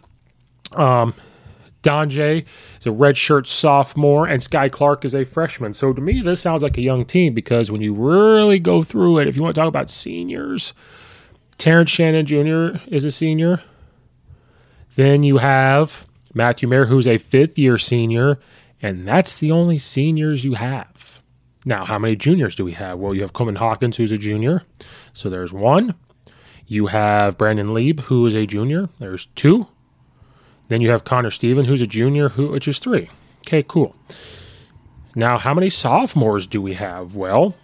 Um, 0.74 1.14
Dainja 1.82 2.44
is 2.78 2.86
a 2.86 2.90
redshirt 2.90 3.46
sophomore, 3.46 4.26
and 4.26 4.42
Skyy 4.42 4.70
Clark 4.70 5.04
is 5.04 5.14
a 5.14 5.24
freshman. 5.24 5.74
So 5.74 5.92
to 5.92 6.00
me, 6.00 6.20
this 6.20 6.40
sounds 6.40 6.62
like 6.62 6.78
a 6.78 6.82
young 6.82 7.04
team 7.04 7.34
because 7.34 7.70
when 7.70 7.82
you 7.82 7.94
really 7.94 8.58
go 8.58 8.82
through 8.82 9.18
it, 9.18 9.28
if 9.28 9.36
you 9.36 9.42
want 9.42 9.54
to 9.54 9.60
talk 9.60 9.68
about 9.68 9.90
seniors, 9.90 10.74
Terrence 11.58 11.90
Shannon 11.90 12.26
Jr. 12.26 12.78
is 12.88 13.04
a 13.04 13.10
senior. 13.10 13.62
Then 14.96 15.22
you 15.22 15.38
have 15.38 16.06
Matthew 16.34 16.68
Mayer, 16.68 16.86
who's 16.86 17.06
a 17.06 17.18
fifth 17.18 17.58
year 17.58 17.78
senior, 17.78 18.38
and 18.82 19.06
that's 19.06 19.38
the 19.38 19.52
only 19.52 19.78
seniors 19.78 20.44
you 20.44 20.54
have. 20.54 21.22
Now, 21.64 21.84
how 21.84 21.98
many 21.98 22.14
juniors 22.14 22.54
do 22.54 22.64
we 22.64 22.72
have? 22.72 22.98
Well, 22.98 23.14
you 23.14 23.22
have 23.22 23.32
Coleman 23.32 23.56
Hawkins, 23.56 23.96
who's 23.96 24.12
a 24.12 24.18
junior. 24.18 24.62
So 25.14 25.28
there's 25.28 25.52
one. 25.52 25.94
You 26.66 26.86
have 26.86 27.38
Brandon 27.38 27.72
Lieb, 27.74 28.00
who 28.00 28.24
is 28.26 28.34
a 28.34 28.46
junior. 28.46 28.88
There's 28.98 29.26
two. 29.34 29.66
Then 30.68 30.80
you 30.80 30.90
have 30.90 31.04
Connor 31.04 31.30
Serven, 31.30 31.66
who's 31.66 31.82
a 31.82 31.86
junior, 31.86 32.30
who 32.30 32.50
which 32.50 32.68
is 32.68 32.78
three. 32.78 33.08
Okay, 33.46 33.62
cool. 33.62 33.94
Now, 35.14 35.38
how 35.38 35.54
many 35.54 35.70
sophomores 35.70 36.46
do 36.46 36.60
we 36.60 36.74
have? 36.74 37.14
Well, 37.14 37.54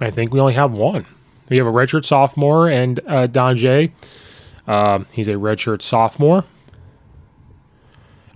I 0.00 0.10
think 0.10 0.32
we 0.32 0.40
only 0.40 0.54
have 0.54 0.72
one. 0.72 1.06
We 1.48 1.58
have 1.58 1.66
a 1.66 1.72
redshirt 1.72 2.04
sophomore 2.04 2.68
and 2.68 3.00
uh, 3.00 3.26
Dainja. 3.26 3.90
Uh, 4.66 5.00
he's 5.12 5.28
a 5.28 5.34
redshirt 5.34 5.82
sophomore. 5.82 6.44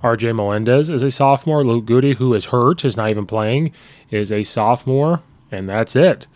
RJ 0.02 0.36
Melendez 0.36 0.90
is 0.90 1.02
a 1.02 1.10
sophomore. 1.10 1.64
Luke 1.64 1.86
Goody, 1.86 2.14
who 2.14 2.34
is 2.34 2.46
hurt, 2.46 2.84
is 2.84 2.96
not 2.96 3.08
even 3.08 3.24
playing, 3.24 3.72
is 4.10 4.30
a 4.30 4.44
sophomore, 4.44 5.22
and 5.50 5.66
that's 5.66 5.96
it. 5.96 6.26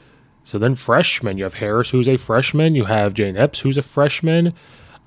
So 0.42 0.58
then 0.58 0.74
freshmen, 0.74 1.36
you 1.36 1.44
have 1.44 1.54
Harris, 1.54 1.90
who's 1.90 2.08
a 2.08 2.16
freshman. 2.16 2.74
You 2.74 2.86
have 2.86 3.12
Jayden 3.12 3.38
Epps, 3.38 3.60
who's 3.60 3.76
a 3.76 3.82
freshman. 3.82 4.54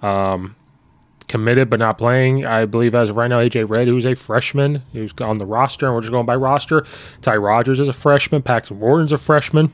Um, 0.03 0.56
committed 1.31 1.69
but 1.69 1.79
not 1.79 1.97
playing. 1.97 2.45
I 2.45 2.65
believe 2.65 2.93
as 2.93 3.09
of 3.09 3.15
right 3.15 3.29
now, 3.29 3.39
AJ 3.39 3.69
Redd, 3.69 3.88
who's 3.88 4.05
a 4.05 4.15
freshman, 4.15 4.83
who's 4.91 5.13
on 5.21 5.38
the 5.38 5.45
roster, 5.45 5.85
and 5.88 5.95
we're 5.95 6.01
just 6.01 6.11
going 6.11 6.25
by 6.25 6.35
roster. 6.35 6.85
Ty 7.21 7.38
Rodgers 7.38 7.79
is 7.79 7.88
a 7.88 7.93
freshman. 7.93 8.41
Paxton 8.41 8.79
Warden's 8.79 9.13
a 9.13 9.17
freshman. 9.17 9.73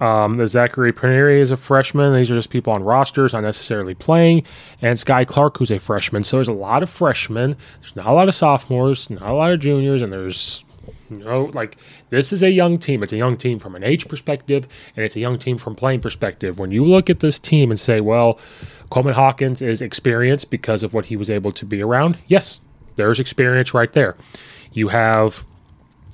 Um, 0.00 0.38
the 0.38 0.46
Zachary 0.46 0.92
Paneri 0.92 1.38
is 1.38 1.50
a 1.50 1.56
freshman. 1.56 2.14
These 2.14 2.30
are 2.30 2.34
just 2.34 2.50
people 2.50 2.72
on 2.72 2.82
rosters, 2.82 3.34
not 3.34 3.42
necessarily 3.42 3.94
playing. 3.94 4.42
And 4.80 4.98
Skyy 4.98 5.26
Clark, 5.26 5.58
who's 5.58 5.70
a 5.70 5.78
freshman. 5.78 6.24
So 6.24 6.38
there's 6.38 6.48
a 6.48 6.52
lot 6.52 6.82
of 6.82 6.88
freshmen. 6.88 7.56
There's 7.80 7.94
not 7.94 8.06
a 8.06 8.12
lot 8.12 8.28
of 8.28 8.34
sophomores, 8.34 9.10
not 9.10 9.22
a 9.22 9.34
lot 9.34 9.52
of 9.52 9.60
juniors, 9.60 10.00
and 10.00 10.12
there's 10.12 10.64
you 11.10 11.18
know, 11.18 11.50
like 11.54 11.76
this 12.10 12.32
is 12.32 12.42
a 12.42 12.50
young 12.50 12.78
team. 12.78 13.02
It's 13.02 13.12
a 13.12 13.16
young 13.16 13.36
team 13.36 13.58
from 13.58 13.74
an 13.74 13.84
age 13.84 14.08
perspective, 14.08 14.66
and 14.96 15.04
it's 15.04 15.16
a 15.16 15.20
young 15.20 15.38
team 15.38 15.58
from 15.58 15.74
playing 15.74 16.00
perspective. 16.00 16.58
When 16.58 16.70
you 16.70 16.84
look 16.84 17.10
at 17.10 17.20
this 17.20 17.38
team 17.38 17.70
and 17.70 17.78
say, 17.78 18.00
well, 18.00 18.38
Coleman 18.90 19.14
Hawkins 19.14 19.62
is 19.62 19.82
experienced 19.82 20.50
because 20.50 20.82
of 20.82 20.94
what 20.94 21.06
he 21.06 21.16
was 21.16 21.30
able 21.30 21.52
to 21.52 21.66
be 21.66 21.82
around, 21.82 22.18
yes, 22.26 22.60
there's 22.96 23.20
experience 23.20 23.74
right 23.74 23.92
there. 23.92 24.16
You 24.72 24.88
have 24.88 25.44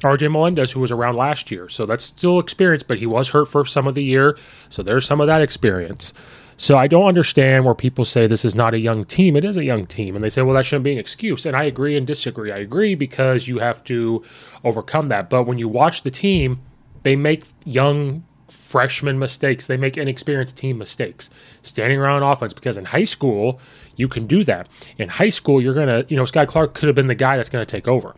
RJ 0.00 0.32
Melendez, 0.32 0.72
who 0.72 0.80
was 0.80 0.90
around 0.90 1.16
last 1.16 1.50
year. 1.50 1.68
So 1.68 1.86
that's 1.86 2.04
still 2.04 2.38
experience, 2.38 2.82
but 2.82 2.98
he 2.98 3.06
was 3.06 3.30
hurt 3.30 3.46
for 3.46 3.64
some 3.64 3.86
of 3.86 3.94
the 3.94 4.02
year. 4.02 4.38
So 4.70 4.82
there's 4.82 5.04
some 5.04 5.20
of 5.20 5.26
that 5.26 5.42
experience. 5.42 6.14
So 6.61 6.76
I 6.76 6.88
don't 6.88 7.07
understand 7.07 7.64
where 7.64 7.75
people 7.75 8.05
say 8.05 8.26
this 8.26 8.45
is 8.45 8.55
not 8.55 8.75
a 8.75 8.79
young 8.79 9.05
team. 9.05 9.35
It 9.35 9.47
is 9.47 9.57
a 9.57 9.64
young 9.64 9.87
team. 9.87 10.14
And 10.14 10.23
they 10.23 10.29
say, 10.29 10.43
well, 10.43 10.55
that 10.57 10.67
shouldn't 10.67 10.85
be 10.85 10.93
an 10.93 10.99
excuse. 10.99 11.47
And 11.47 11.57
I 11.57 11.64
agree 11.64 11.97
and 11.97 12.07
disagree. 12.07 12.52
I 12.52 12.59
agree 12.59 12.95
because 12.95 13.49
you 13.49 13.61
have 13.61 13.83
to 13.85 14.23
overcome 14.62 15.09
that. 15.09 15.31
But 15.31 15.45
when 15.45 15.57
you 15.57 15.69
watch 15.69 16.02
the 16.02 16.11
team, 16.11 16.61
they 17.02 17.17
make 17.17 17.45
young 17.64 18.25
freshman 18.49 19.19
mistakes. 19.19 19.69
They 19.69 19.79
make 19.79 19.97
inexperienced 19.97 20.59
team 20.59 20.76
mistakes. 20.76 21.31
Standing 21.62 21.99
around 21.99 22.25
offense 22.25 22.52
because 22.52 22.76
in 22.76 22.85
high 22.85 23.05
school, 23.05 23.59
you 23.97 24.07
can 24.07 24.26
do 24.26 24.45
that. 24.45 24.69
In 24.99 25.09
high 25.09 25.31
school, 25.31 25.62
you're 25.62 25.73
going 25.73 25.88
to, 25.88 26.05
you 26.11 26.17
know, 26.19 26.25
Skyy 26.25 26.47
Clark 26.47 26.75
could 26.75 26.88
have 26.88 26.95
been 26.95 27.07
the 27.07 27.14
guy 27.14 27.38
that's 27.38 27.49
going 27.49 27.64
to 27.64 27.71
take 27.71 27.88
over. 27.88 28.14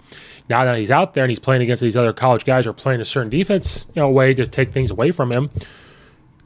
Now 0.49 0.65
that 0.65 0.79
he's 0.79 0.91
out 0.91 1.15
there 1.15 1.23
and 1.23 1.31
he's 1.31 1.39
playing 1.39 1.63
against 1.63 1.81
these 1.81 1.97
other 1.97 2.13
college 2.13 2.45
guys 2.45 2.67
or 2.67 2.73
playing 2.73 3.01
a 3.01 3.05
certain 3.05 3.31
defense, 3.31 3.87
you 3.95 4.03
know, 4.03 4.11
way 4.11 4.35
to 4.35 4.49
take 4.49 4.71
things 4.71 4.91
away 4.91 5.13
from 5.13 5.31
him, 5.31 5.49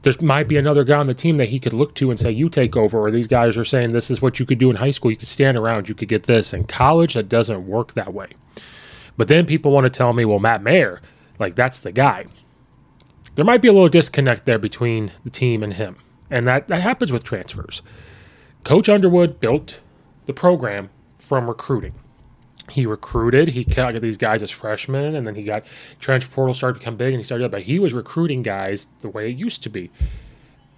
there 0.03 0.13
might 0.21 0.49
be 0.49 0.57
another 0.57 0.85
guy 0.85 0.99
on 0.99 1.07
the 1.07 1.15
team 1.15 1.37
that 1.39 1.49
he 1.49 1.59
could 1.59 1.73
look 1.73 1.95
to 1.97 2.11
and 2.11 2.19
say, 2.19 2.31
"You 2.31 2.49
take 2.49 2.77
over." 2.77 2.99
Or 2.99 3.11
these 3.11 3.27
guys 3.27 3.57
are 3.57 3.65
saying, 3.65 3.93
"This 3.93 4.11
is 4.11 4.23
what 4.23 4.39
you 4.39 4.47
could 4.47 4.59
do 4.59 4.71
in 4.71 4.77
high 4.77 4.91
school. 4.91 5.11
You 5.11 5.17
could 5.17 5.29
stand 5.29 5.57
around. 5.57 5.89
You 5.89 5.95
could 5.95 6.09
get 6.09 6.25
this." 6.25 6.53
In 6.55 6.65
college, 6.65 7.15
that 7.15 7.29
doesn't 7.29 7.67
work 7.67 7.95
that 7.95 8.15
way. 8.15 8.29
But 9.17 9.29
then 9.29 9.47
people 9.47 9.73
want 9.73 9.85
to 9.85 9.91
tell 9.91 10.13
me, 10.13 10.25
"Well, 10.25 10.39
Matt 10.39 10.63
Mayer, 10.63 11.01
like 11.39 11.55
that's 11.55 11.79
the 11.79 11.93
guy." 11.93 12.27
There 13.35 13.45
might 13.45 13.63
be 13.63 13.69
a 13.69 13.73
little 13.73 13.89
disconnect 13.89 14.47
there 14.47 14.59
between 14.59 15.11
the 15.25 15.31
team 15.31 15.63
and 15.63 15.75
him, 15.75 15.97
and 16.31 16.47
that 16.47 16.69
that 16.69 16.83
happens 16.83 17.13
with 17.13 17.25
transfers. 17.25 17.83
Coach 18.65 18.89
Underwood 18.89 19.41
built 19.41 19.81
the 20.27 20.33
program 20.33 20.91
from 21.19 21.49
recruiting 21.49 21.95
he 22.71 22.87
recruited. 22.87 23.49
He 23.49 23.65
got 23.65 23.95
these 24.01 24.17
guys 24.17 24.43
as 24.43 24.51
freshmen, 24.51 25.15
and 25.15 25.27
then 25.27 25.35
he 25.35 25.43
got 25.43 25.65
transfer 26.01 26.35
portal 26.35 26.55
started 26.55 26.75
to 26.75 26.81
become 26.81 26.97
big, 26.97 27.13
and 27.13 27.21
he 27.21 27.25
started 27.25 27.45
up. 27.45 27.51
But 27.53 27.63
he 27.63 27.79
was 27.79 27.95
recruiting 27.95 28.43
guys 28.43 28.89
the 29.01 29.09
way 29.09 29.31
it 29.31 29.39
used 29.39 29.63
to 29.63 29.69
be. 29.69 29.91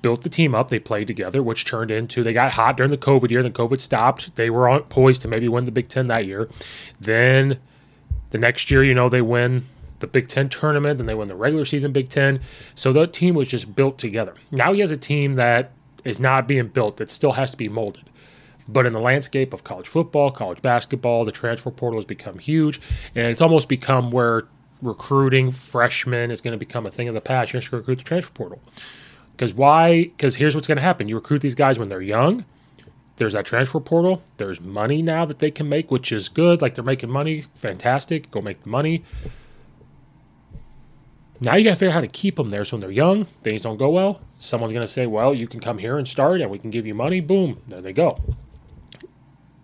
Built 0.00 0.22
the 0.22 0.28
team 0.28 0.54
up. 0.54 0.68
They 0.68 0.78
played 0.78 1.08
together, 1.08 1.42
which 1.42 1.64
turned 1.64 1.90
into 1.90 2.22
they 2.22 2.32
got 2.32 2.52
hot 2.52 2.76
during 2.76 2.90
the 2.90 2.98
COVID 2.98 3.30
year. 3.30 3.42
Then 3.42 3.52
COVID 3.52 3.80
stopped. 3.80 4.36
They 4.36 4.50
were 4.50 4.68
on, 4.68 4.82
poised 4.84 5.22
to 5.22 5.28
maybe 5.28 5.48
win 5.48 5.64
the 5.64 5.72
Big 5.72 5.88
Ten 5.88 6.06
that 6.08 6.26
year. 6.26 6.48
Then 7.00 7.58
the 8.30 8.38
next 8.38 8.70
year, 8.70 8.84
you 8.84 8.94
know, 8.94 9.08
they 9.08 9.22
win 9.22 9.64
the 10.00 10.06
Big 10.06 10.28
Ten 10.28 10.48
tournament, 10.48 10.98
then 10.98 11.06
they 11.06 11.14
win 11.14 11.28
the 11.28 11.34
regular 11.34 11.64
season 11.64 11.92
Big 11.92 12.08
Ten. 12.08 12.40
So 12.74 12.92
the 12.92 13.06
team 13.06 13.34
was 13.34 13.48
just 13.48 13.74
built 13.74 13.98
together. 13.98 14.34
Now 14.50 14.72
he 14.72 14.80
has 14.80 14.90
a 14.90 14.96
team 14.96 15.34
that 15.34 15.72
is 16.04 16.20
not 16.20 16.46
being 16.46 16.68
built, 16.68 16.98
that 16.98 17.10
still 17.10 17.32
has 17.32 17.50
to 17.52 17.56
be 17.56 17.68
molded. 17.68 18.04
But 18.68 18.84
in 18.84 18.92
the 18.92 19.00
landscape 19.00 19.54
of 19.54 19.64
college 19.64 19.88
football, 19.88 20.30
college 20.30 20.60
basketball, 20.60 21.24
the 21.24 21.32
transfer 21.32 21.70
portal 21.70 21.98
has 21.98 22.04
become 22.04 22.38
huge, 22.38 22.80
and 23.14 23.26
it's 23.26 23.40
almost 23.40 23.68
become 23.68 24.10
where 24.10 24.44
recruiting 24.82 25.50
freshmen 25.50 26.30
is 26.30 26.40
going 26.40 26.52
to 26.52 26.58
become 26.58 26.86
a 26.86 26.90
thing 26.90 27.08
of 27.08 27.14
the 27.14 27.20
past. 27.20 27.52
You're 27.52 27.60
going 27.60 27.70
to 27.70 27.76
recruit 27.78 27.98
the 27.98 28.04
transfer 28.04 28.32
portal. 28.32 28.60
Because 29.32 29.54
why? 29.54 30.04
Because 30.04 30.36
here's 30.36 30.54
what's 30.54 30.66
going 30.66 30.76
to 30.76 30.82
happen: 30.82 31.08
you 31.08 31.14
recruit 31.14 31.40
these 31.40 31.54
guys 31.54 31.78
when 31.78 31.88
they're 31.88 32.02
young. 32.02 32.44
There's 33.16 33.32
that 33.32 33.46
transfer 33.46 33.80
portal. 33.80 34.22
There's 34.36 34.60
money 34.60 35.02
now 35.02 35.24
that 35.24 35.40
they 35.40 35.50
can 35.50 35.68
make, 35.68 35.90
which 35.90 36.12
is 36.12 36.28
good. 36.28 36.62
Like 36.62 36.74
they're 36.74 36.84
making 36.84 37.10
money, 37.10 37.44
fantastic. 37.54 38.30
Go 38.30 38.40
make 38.40 38.62
the 38.62 38.68
money. 38.68 39.04
Now 41.40 41.54
you 41.54 41.64
got 41.64 41.70
to 41.70 41.76
figure 41.76 41.90
out 41.90 41.94
how 41.94 42.00
to 42.00 42.08
keep 42.08 42.36
them 42.36 42.50
there. 42.50 42.64
So 42.64 42.76
when 42.76 42.80
they're 42.80 42.90
young, 42.90 43.24
things 43.24 43.62
don't 43.62 43.76
go 43.76 43.90
well. 43.90 44.20
Someone's 44.38 44.72
going 44.72 44.86
to 44.86 44.92
say, 44.92 45.06
"Well, 45.06 45.34
you 45.34 45.48
can 45.48 45.60
come 45.60 45.78
here 45.78 45.98
and 45.98 46.06
start, 46.06 46.40
and 46.40 46.50
we 46.50 46.58
can 46.58 46.70
give 46.70 46.86
you 46.86 46.94
money." 46.94 47.20
Boom, 47.20 47.62
there 47.66 47.80
they 47.80 47.92
go. 47.92 48.18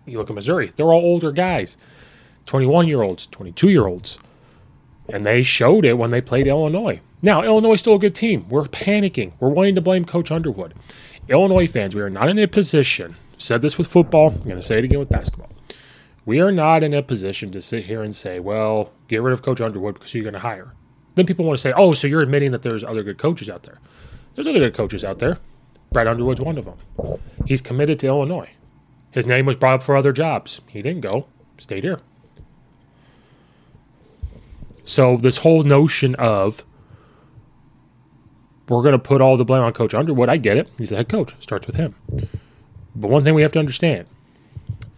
You 0.05 0.17
look 0.17 0.29
at 0.29 0.35
Missouri, 0.35 0.69
they're 0.75 0.91
all 0.91 1.01
older 1.01 1.31
guys 1.31 1.77
21 2.45 2.87
year 2.87 3.01
olds, 3.01 3.27
22 3.27 3.69
year 3.69 3.87
olds. 3.87 4.19
And 5.09 5.25
they 5.25 5.43
showed 5.43 5.85
it 5.85 5.97
when 5.97 6.09
they 6.09 6.21
played 6.21 6.47
Illinois. 6.47 6.99
Now, 7.21 7.43
Illinois 7.43 7.73
is 7.73 7.79
still 7.79 7.95
a 7.95 7.99
good 7.99 8.15
team. 8.15 8.47
We're 8.49 8.63
panicking. 8.63 9.33
We're 9.39 9.49
wanting 9.49 9.75
to 9.75 9.81
blame 9.81 10.05
Coach 10.05 10.31
Underwood. 10.31 10.73
Illinois 11.27 11.67
fans, 11.67 11.95
we 11.95 12.01
are 12.01 12.09
not 12.09 12.29
in 12.29 12.37
a 12.37 12.47
position, 12.47 13.15
said 13.37 13.61
this 13.61 13.77
with 13.77 13.87
football, 13.87 14.29
I'm 14.29 14.39
going 14.41 14.55
to 14.55 14.61
say 14.61 14.77
it 14.77 14.83
again 14.83 14.99
with 14.99 15.09
basketball. 15.09 15.49
We 16.25 16.39
are 16.39 16.51
not 16.51 16.83
in 16.83 16.93
a 16.93 17.01
position 17.03 17.51
to 17.51 17.61
sit 17.61 17.85
here 17.85 18.03
and 18.03 18.15
say, 18.15 18.39
well, 18.39 18.91
get 19.07 19.21
rid 19.21 19.33
of 19.33 19.41
Coach 19.41 19.61
Underwood 19.61 19.95
because 19.95 20.13
you're 20.13 20.23
going 20.23 20.33
to 20.33 20.39
hire. 20.39 20.73
Then 21.15 21.25
people 21.25 21.45
want 21.45 21.57
to 21.57 21.61
say, 21.61 21.73
oh, 21.75 21.93
so 21.93 22.07
you're 22.07 22.21
admitting 22.21 22.51
that 22.51 22.61
there's 22.61 22.83
other 22.83 23.03
good 23.03 23.17
coaches 23.17 23.49
out 23.49 23.63
there. 23.63 23.79
There's 24.35 24.47
other 24.47 24.59
good 24.59 24.73
coaches 24.73 25.03
out 25.03 25.19
there. 25.19 25.37
Brad 25.91 26.07
Underwood's 26.07 26.41
one 26.41 26.57
of 26.57 26.65
them. 26.65 27.19
He's 27.45 27.61
committed 27.61 27.99
to 27.99 28.07
Illinois. 28.07 28.49
His 29.15 29.25
name 29.25 29.45
was 29.45 29.55
brought 29.55 29.75
up 29.75 29.83
for 29.83 29.95
other 29.95 30.11
jobs. 30.11 30.59
He 30.67 30.81
didn't 30.81 30.99
go, 30.99 31.25
stayed 31.57 31.85
here. 31.85 32.01
So, 34.83 35.15
this 35.15 35.37
whole 35.37 35.63
notion 35.63 36.15
of 36.15 36.65
we're 38.67 38.81
going 38.81 38.91
to 38.91 38.99
put 38.99 39.21
all 39.21 39.37
the 39.37 39.45
blame 39.45 39.63
on 39.63 39.71
Coach 39.71 39.93
Underwood, 39.93 40.27
I 40.27 40.35
get 40.35 40.57
it. 40.57 40.69
He's 40.77 40.89
the 40.89 40.97
head 40.97 41.07
coach. 41.07 41.33
Starts 41.39 41.65
with 41.65 41.77
him. 41.77 41.95
But 42.93 43.09
one 43.09 43.23
thing 43.23 43.33
we 43.35 43.41
have 43.41 43.53
to 43.53 43.59
understand 43.59 44.05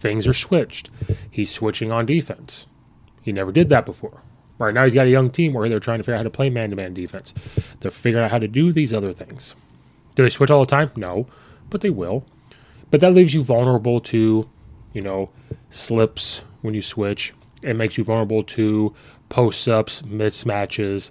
things 0.00 0.26
are 0.26 0.34
switched. 0.34 0.90
He's 1.30 1.52
switching 1.52 1.92
on 1.92 2.04
defense. 2.04 2.66
He 3.22 3.30
never 3.30 3.52
did 3.52 3.68
that 3.68 3.86
before. 3.86 4.22
Right 4.58 4.74
now, 4.74 4.82
he's 4.82 4.94
got 4.94 5.06
a 5.06 5.10
young 5.10 5.30
team 5.30 5.52
where 5.52 5.68
they're 5.68 5.78
trying 5.78 5.98
to 5.98 6.02
figure 6.02 6.14
out 6.14 6.18
how 6.18 6.24
to 6.24 6.30
play 6.30 6.50
man 6.50 6.70
to 6.70 6.76
man 6.76 6.92
defense. 6.92 7.34
They're 7.78 7.92
figuring 7.92 8.24
out 8.24 8.32
how 8.32 8.40
to 8.40 8.48
do 8.48 8.72
these 8.72 8.92
other 8.92 9.12
things. 9.12 9.54
Do 10.16 10.24
they 10.24 10.28
switch 10.28 10.50
all 10.50 10.64
the 10.64 10.70
time? 10.70 10.90
No, 10.96 11.28
but 11.70 11.82
they 11.82 11.90
will. 11.90 12.24
But 12.90 13.00
that 13.00 13.12
leaves 13.12 13.34
you 13.34 13.42
vulnerable 13.42 14.00
to, 14.00 14.48
you 14.94 15.02
know, 15.02 15.30
slips 15.70 16.44
when 16.62 16.74
you 16.74 16.82
switch. 16.82 17.34
It 17.62 17.74
makes 17.74 17.98
you 17.98 18.04
vulnerable 18.04 18.42
to 18.44 18.94
post 19.28 19.68
ups, 19.68 20.02
mismatches. 20.02 21.10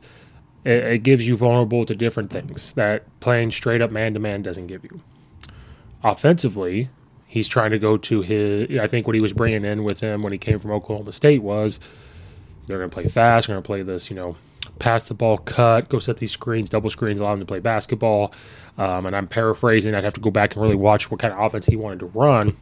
It, 0.64 0.84
it 0.84 1.04
gives 1.04 1.28
you 1.28 1.36
vulnerable 1.36 1.86
to 1.86 1.96
different 1.96 2.32
things 2.32 2.74
that 2.74 3.06
playing 3.20 3.52
straight 3.52 3.82
up 3.82 3.92
man 3.92 4.14
to 4.14 4.20
man 4.20 4.42
doesn't 4.42 4.68
give 4.68 4.84
you. 4.84 5.02
Offensively, 6.04 6.90
he's 7.26 7.48
trying 7.48 7.72
to 7.72 7.80
go 7.80 7.98
to 7.98 8.22
his. 8.22 8.80
I 8.80 8.88
think 8.88 9.08
what 9.08 9.16
he 9.16 9.22
was 9.22 9.34
bringing 9.34 9.66
in 9.66 9.84
with 9.84 10.00
him 10.00 10.24
when 10.24 10.32
he 10.32 10.40
came 10.40 10.60
from 10.60 10.72
Oklahoma 10.72 11.12
State 11.12 11.44
was 11.44 11.80
they're 12.66 12.78
going 12.78 12.90
to 12.90 12.94
play 12.94 13.08
fast. 13.08 13.48
They're 13.48 13.56
going 13.56 13.64
to 13.64 13.68
play 13.68 13.82
this, 13.84 14.10
you 14.10 14.16
know, 14.16 14.36
pass 14.78 15.08
the 15.08 15.14
ball, 15.14 15.38
cut, 15.38 15.90
go 15.90 16.00
set 16.00 16.18
these 16.18 16.32
screens, 16.32 16.70
double 16.70 16.90
screens, 16.90 17.20
allow 17.20 17.32
them 17.32 17.40
to 17.42 17.46
play 17.46 17.60
basketball. 17.60 18.34
Um, 18.78 19.06
and 19.06 19.16
I'm 19.16 19.28
paraphrasing. 19.28 19.96
I'd 19.96 20.04
have 20.04 20.14
to 20.14 20.22
go 20.22 20.32
back 20.32 20.54
and 20.54 20.62
really 20.62 20.76
watch 20.76 21.10
what 21.10 21.20
kind 21.20 21.34
of 21.34 21.40
offense 21.40 21.66
he 21.66 21.76
wanted 21.76 22.00
to 22.00 22.06
run 22.08 22.56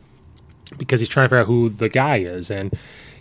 because 0.78 1.00
he's 1.00 1.10
trying 1.10 1.26
to 1.26 1.30
figure 1.30 1.42
out 1.42 1.48
who 1.48 1.70
the 1.70 1.90
guy 1.90 2.18
is. 2.18 2.50
And 2.50 2.74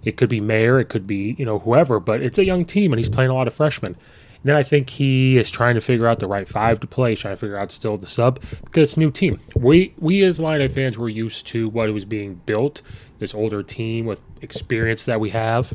it 0.05 0.17
could 0.17 0.29
be 0.29 0.41
Mayer, 0.41 0.79
it 0.79 0.89
could 0.89 1.07
be, 1.07 1.35
you 1.39 1.45
know, 1.45 1.59
whoever, 1.59 2.01
but 2.01 2.23
it's 2.23 2.39
a 2.39 2.45
young 2.45 2.65
team 2.65 2.93
and 2.93 2.99
he's 2.99 3.09
playing 3.09 3.31
a 3.31 3.35
lot 3.35 3.49
of 3.49 3.55
freshmen. 3.55 3.97
And 4.45 4.51
then 4.51 4.57
I 4.57 4.63
think 4.63 4.91
he 4.91 5.39
is 5.39 5.51
trying 5.51 5.75
to 5.75 5.81
figure 5.81 6.07
out 6.07 6.19
the 6.19 6.27
right 6.27 6.47
five 6.47 6.79
to 6.81 6.87
play, 6.87 7.15
trying 7.15 7.35
to 7.35 7.41
figure 7.41 7.57
out 7.57 7.73
still 7.73 7.97
the 7.97 8.07
sub 8.07 8.41
because 8.65 8.91
it's 8.91 8.97
new 8.99 9.11
team. 9.11 9.41
We 9.57 9.95
we 9.99 10.23
as 10.23 10.39
Illini 10.39 10.69
fans 10.69 10.99
were 10.99 11.09
used 11.09 11.47
to 11.49 11.71
what 11.71 11.91
was 11.95 12.05
being 12.05 12.43
built, 12.45 12.83
this 13.21 13.35
older 13.35 13.63
team 13.63 14.05
with 14.05 14.23
experience 14.43 15.05
that 15.05 15.19
we 15.19 15.31
have. 15.31 15.73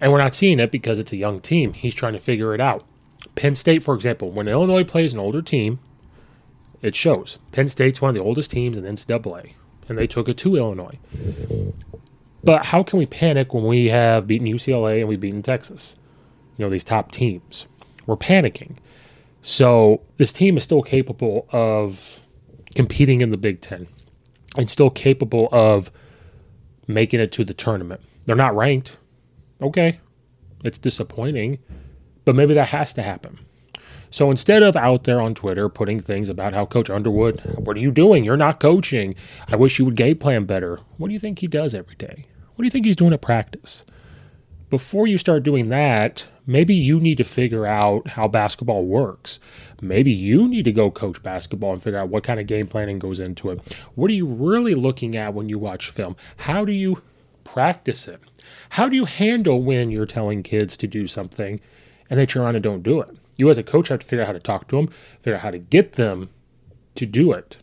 And 0.00 0.12
we're 0.12 0.18
not 0.18 0.34
seeing 0.34 0.60
it 0.60 0.70
because 0.70 0.98
it's 0.98 1.12
a 1.12 1.16
young 1.16 1.40
team. 1.40 1.72
He's 1.72 1.94
trying 1.94 2.12
to 2.12 2.20
figure 2.20 2.54
it 2.54 2.60
out. 2.60 2.84
Penn 3.34 3.54
State, 3.54 3.82
for 3.82 3.94
example, 3.94 4.30
when 4.30 4.48
Illinois 4.48 4.84
plays 4.84 5.12
an 5.12 5.18
older 5.18 5.42
team, 5.42 5.80
it 6.82 6.94
shows. 6.94 7.38
Penn 7.52 7.68
State's 7.68 8.00
one 8.00 8.10
of 8.10 8.14
the 8.14 8.22
oldest 8.22 8.50
teams 8.50 8.76
in 8.76 8.84
NCAA, 8.84 9.54
and 9.88 9.98
they 9.98 10.06
took 10.06 10.28
it 10.28 10.36
to 10.38 10.56
Illinois. 10.56 10.98
But 12.44 12.66
how 12.66 12.82
can 12.82 12.98
we 12.98 13.06
panic 13.06 13.52
when 13.52 13.64
we 13.64 13.88
have 13.88 14.26
beaten 14.26 14.46
UCLA 14.46 15.00
and 15.00 15.08
we've 15.08 15.20
beaten 15.20 15.42
Texas? 15.42 15.96
You 16.56 16.64
know, 16.64 16.70
these 16.70 16.84
top 16.84 17.10
teams. 17.10 17.66
We're 18.06 18.16
panicking. 18.16 18.76
So 19.42 20.02
this 20.16 20.32
team 20.32 20.56
is 20.56 20.64
still 20.64 20.82
capable 20.82 21.48
of 21.50 22.26
competing 22.74 23.20
in 23.20 23.30
the 23.30 23.36
Big 23.36 23.60
Ten 23.60 23.88
and 24.56 24.70
still 24.70 24.90
capable 24.90 25.48
of 25.50 25.90
making 26.86 27.20
it 27.20 27.32
to 27.32 27.44
the 27.44 27.54
tournament. 27.54 28.00
They're 28.26 28.36
not 28.36 28.54
ranked. 28.54 28.97
Okay. 29.60 30.00
It's 30.64 30.78
disappointing, 30.78 31.58
but 32.24 32.34
maybe 32.34 32.54
that 32.54 32.68
has 32.68 32.92
to 32.94 33.02
happen. 33.02 33.38
So 34.10 34.30
instead 34.30 34.62
of 34.62 34.74
out 34.74 35.04
there 35.04 35.20
on 35.20 35.34
Twitter 35.34 35.68
putting 35.68 36.00
things 36.00 36.28
about 36.28 36.54
how 36.54 36.64
Coach 36.64 36.88
Underwood, 36.88 37.40
what 37.56 37.76
are 37.76 37.80
you 37.80 37.90
doing? 37.90 38.24
You're 38.24 38.36
not 38.36 38.60
coaching. 38.60 39.14
I 39.48 39.56
wish 39.56 39.78
you 39.78 39.84
would 39.84 39.96
game 39.96 40.18
plan 40.18 40.44
better. 40.44 40.80
What 40.96 41.08
do 41.08 41.12
you 41.12 41.20
think 41.20 41.38
he 41.38 41.46
does 41.46 41.74
every 41.74 41.96
day? 41.96 42.26
What 42.54 42.62
do 42.62 42.64
you 42.64 42.70
think 42.70 42.86
he's 42.86 42.96
doing 42.96 43.12
at 43.12 43.20
practice? 43.20 43.84
Before 44.70 45.06
you 45.06 45.16
start 45.16 45.44
doing 45.44 45.68
that, 45.68 46.26
maybe 46.46 46.74
you 46.74 47.00
need 47.00 47.16
to 47.18 47.24
figure 47.24 47.66
out 47.66 48.08
how 48.08 48.28
basketball 48.28 48.84
works. 48.84 49.40
Maybe 49.80 50.12
you 50.12 50.48
need 50.48 50.64
to 50.64 50.72
go 50.72 50.90
coach 50.90 51.22
basketball 51.22 51.72
and 51.72 51.82
figure 51.82 51.98
out 51.98 52.10
what 52.10 52.24
kind 52.24 52.40
of 52.40 52.46
game 52.46 52.66
planning 52.66 52.98
goes 52.98 53.20
into 53.20 53.50
it. 53.50 53.76
What 53.94 54.10
are 54.10 54.14
you 54.14 54.26
really 54.26 54.74
looking 54.74 55.16
at 55.16 55.34
when 55.34 55.48
you 55.48 55.58
watch 55.58 55.90
film? 55.90 56.16
How 56.38 56.64
do 56.64 56.72
you 56.72 57.02
practice 57.52 58.08
it? 58.08 58.20
How 58.70 58.88
do 58.88 58.96
you 58.96 59.04
handle 59.04 59.62
when 59.62 59.90
you're 59.90 60.06
telling 60.06 60.42
kids 60.42 60.76
to 60.78 60.86
do 60.86 61.06
something 61.06 61.60
and 62.10 62.18
they 62.18 62.26
turn 62.26 62.42
around 62.42 62.56
and 62.56 62.62
don't 62.62 62.82
do 62.82 63.00
it? 63.00 63.10
You, 63.36 63.48
as 63.50 63.58
a 63.58 63.62
coach, 63.62 63.88
have 63.88 64.00
to 64.00 64.06
figure 64.06 64.22
out 64.22 64.26
how 64.26 64.32
to 64.32 64.40
talk 64.40 64.68
to 64.68 64.76
them, 64.76 64.88
figure 65.22 65.36
out 65.36 65.42
how 65.42 65.50
to 65.50 65.58
get 65.58 65.92
them 65.92 66.28
to 66.96 67.06
do 67.06 67.32
it. 67.32 67.56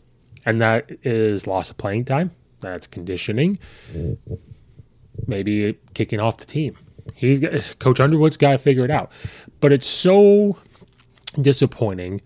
And 0.44 0.60
that 0.60 0.90
is 1.02 1.46
loss 1.46 1.70
of 1.70 1.76
playing 1.76 2.04
time. 2.06 2.30
That's 2.60 2.86
conditioning. 2.86 3.58
Maybe 5.26 5.78
kicking 5.94 6.20
off 6.20 6.38
the 6.38 6.46
team. 6.46 6.76
He's 7.14 7.40
got, 7.40 7.78
Coach 7.78 8.00
Underwood's 8.00 8.36
got 8.36 8.52
to 8.52 8.58
figure 8.58 8.84
it 8.84 8.90
out. 8.90 9.12
But 9.60 9.72
it's 9.72 9.86
so 9.86 10.56
disappointing 11.40 12.22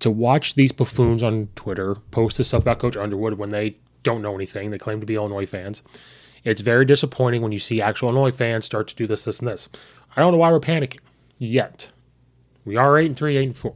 to 0.00 0.10
watch 0.10 0.54
these 0.54 0.72
buffoons 0.72 1.22
on 1.22 1.48
Twitter 1.56 1.96
post 2.10 2.38
this 2.38 2.48
stuff 2.48 2.62
about 2.62 2.78
Coach 2.78 2.96
Underwood 2.96 3.34
when 3.34 3.50
they 3.50 3.76
don't 4.02 4.22
know 4.22 4.34
anything. 4.34 4.70
They 4.70 4.78
claim 4.78 5.00
to 5.00 5.06
be 5.06 5.16
Illinois 5.16 5.46
fans. 5.46 5.82
It's 6.46 6.60
very 6.60 6.84
disappointing 6.84 7.42
when 7.42 7.50
you 7.50 7.58
see 7.58 7.82
actual 7.82 8.08
Illinois 8.08 8.30
fans 8.30 8.64
start 8.64 8.86
to 8.86 8.94
do 8.94 9.08
this, 9.08 9.24
this, 9.24 9.40
and 9.40 9.48
this. 9.48 9.68
I 10.16 10.20
don't 10.20 10.30
know 10.30 10.38
why 10.38 10.52
we're 10.52 10.60
panicking 10.60 11.00
yet. 11.38 11.88
We 12.64 12.76
are 12.76 12.96
eight 12.96 13.06
and 13.06 13.16
three, 13.16 13.36
eight 13.36 13.46
and 13.46 13.56
four, 13.56 13.74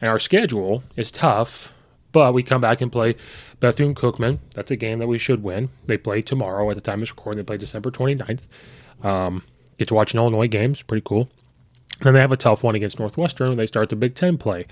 and 0.00 0.08
our 0.08 0.18
schedule 0.18 0.82
is 0.96 1.12
tough. 1.12 1.72
But 2.12 2.34
we 2.34 2.42
come 2.42 2.60
back 2.60 2.80
and 2.80 2.90
play 2.90 3.14
Bethune 3.60 3.94
Cookman. 3.94 4.38
That's 4.54 4.72
a 4.72 4.76
game 4.76 4.98
that 4.98 5.06
we 5.06 5.18
should 5.18 5.44
win. 5.44 5.68
They 5.86 5.96
play 5.96 6.22
tomorrow 6.22 6.68
at 6.68 6.74
the 6.74 6.80
time 6.80 7.02
of 7.02 7.10
recording. 7.10 7.38
They 7.38 7.46
play 7.46 7.56
December 7.56 7.92
29th. 7.92 8.42
Um, 9.04 9.44
get 9.78 9.86
to 9.88 9.94
watch 9.94 10.12
an 10.12 10.18
Illinois 10.18 10.48
game. 10.48 10.72
It's 10.72 10.82
pretty 10.82 11.04
cool. 11.06 11.28
And 12.00 12.16
they 12.16 12.20
have 12.20 12.32
a 12.32 12.36
tough 12.36 12.64
one 12.64 12.74
against 12.74 12.98
Northwestern 12.98 13.50
when 13.50 13.58
they 13.58 13.66
start 13.66 13.90
the 13.90 13.96
Big 13.96 14.16
Ten 14.16 14.38
play. 14.38 14.66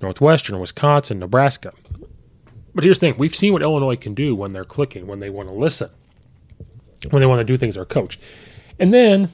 Northwestern, 0.00 0.58
Wisconsin, 0.58 1.18
Nebraska. 1.18 1.72
But 2.74 2.84
here's 2.84 2.98
the 2.98 3.08
thing 3.08 3.18
we've 3.18 3.36
seen 3.36 3.52
what 3.52 3.62
Illinois 3.62 3.96
can 3.96 4.14
do 4.14 4.34
when 4.34 4.52
they're 4.52 4.64
clicking, 4.64 5.06
when 5.06 5.20
they 5.20 5.28
want 5.28 5.50
to 5.50 5.54
listen, 5.54 5.90
when 7.10 7.20
they 7.20 7.26
want 7.26 7.40
to 7.40 7.44
do 7.44 7.56
things 7.56 7.76
are 7.76 7.84
coached. 7.84 8.20
And 8.78 8.92
then, 8.92 9.30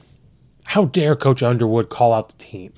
how 0.65 0.85
dare 0.85 1.15
Coach 1.15 1.43
Underwood 1.43 1.89
call 1.89 2.13
out 2.13 2.29
the 2.29 2.37
team? 2.37 2.73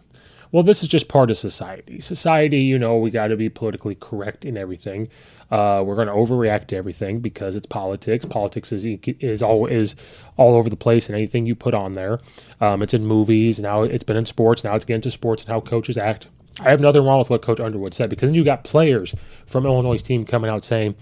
Well, 0.52 0.64
this 0.64 0.84
is 0.84 0.90
just 0.90 1.08
part 1.08 1.32
of 1.32 1.38
society. 1.38 2.00
Society, 2.00 2.60
you 2.60 2.78
know, 2.78 2.98
we 2.98 3.10
got 3.10 3.28
to 3.28 3.36
be 3.36 3.50
politically 3.50 3.96
correct 3.96 4.46
in 4.46 4.56
everything. 4.56 5.10
Uh, 5.50 5.84
we're 5.84 5.96
going 5.96 6.08
to 6.08 6.14
overreact 6.14 6.68
to 6.68 6.76
everything 6.76 7.20
because 7.20 7.56
it's 7.56 7.66
politics. 7.66 8.24
Politics 8.24 8.72
is 8.72 8.86
is 8.86 9.42
all 9.42 9.66
is 9.66 9.96
all 10.38 10.56
over 10.56 10.70
the 10.70 10.76
place, 10.76 11.08
and 11.08 11.16
anything 11.16 11.46
you 11.46 11.56
put 11.56 11.74
on 11.74 11.94
there, 11.94 12.20
um, 12.62 12.84
it's 12.84 12.94
in 12.94 13.06
movies. 13.06 13.60
Now 13.60 13.82
it's 13.82 14.04
been 14.04 14.16
in 14.18 14.26
sports. 14.26 14.64
Now 14.64 14.76
it's 14.76 14.86
getting 14.86 15.02
to 15.02 15.12
sports 15.12 15.44
and 15.44 15.52
how 15.52 15.60
coaches 15.60 15.98
act. 15.98 16.28
I 16.60 16.70
have 16.70 16.82
nothing 16.82 17.04
wrong 17.04 17.18
with 17.18 17.32
what 17.32 17.42
Coach 17.42 17.60
Underwood 17.60 17.96
said 17.96 18.12
because 18.12 18.28
then 18.28 18.36
you 18.36 18.44
got 18.44 18.64
players 18.64 19.14
from 19.48 19.66
Illinois' 19.66 20.02
team 20.02 20.24
coming 20.24 20.52
out 20.52 20.64
saying, 20.64 20.96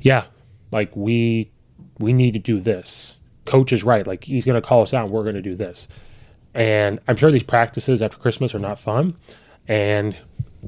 "Yeah, 0.00 0.24
like 0.70 0.94
we 0.94 1.50
we 1.98 2.12
need 2.12 2.32
to 2.32 2.38
do 2.38 2.60
this. 2.60 3.16
Coach 3.44 3.72
is 3.72 3.84
right. 3.84 4.06
Like 4.06 4.24
he's 4.24 4.44
going 4.44 4.60
to 4.60 4.66
call 4.66 4.82
us 4.82 4.94
out, 4.94 5.04
and 5.04 5.12
we're 5.12 5.22
going 5.22 5.34
to 5.34 5.42
do 5.42 5.54
this." 5.54 5.88
And 6.54 7.00
I'm 7.08 7.16
sure 7.16 7.30
these 7.30 7.42
practices 7.42 8.02
after 8.02 8.18
Christmas 8.18 8.54
are 8.54 8.58
not 8.58 8.78
fun, 8.78 9.16
and 9.66 10.16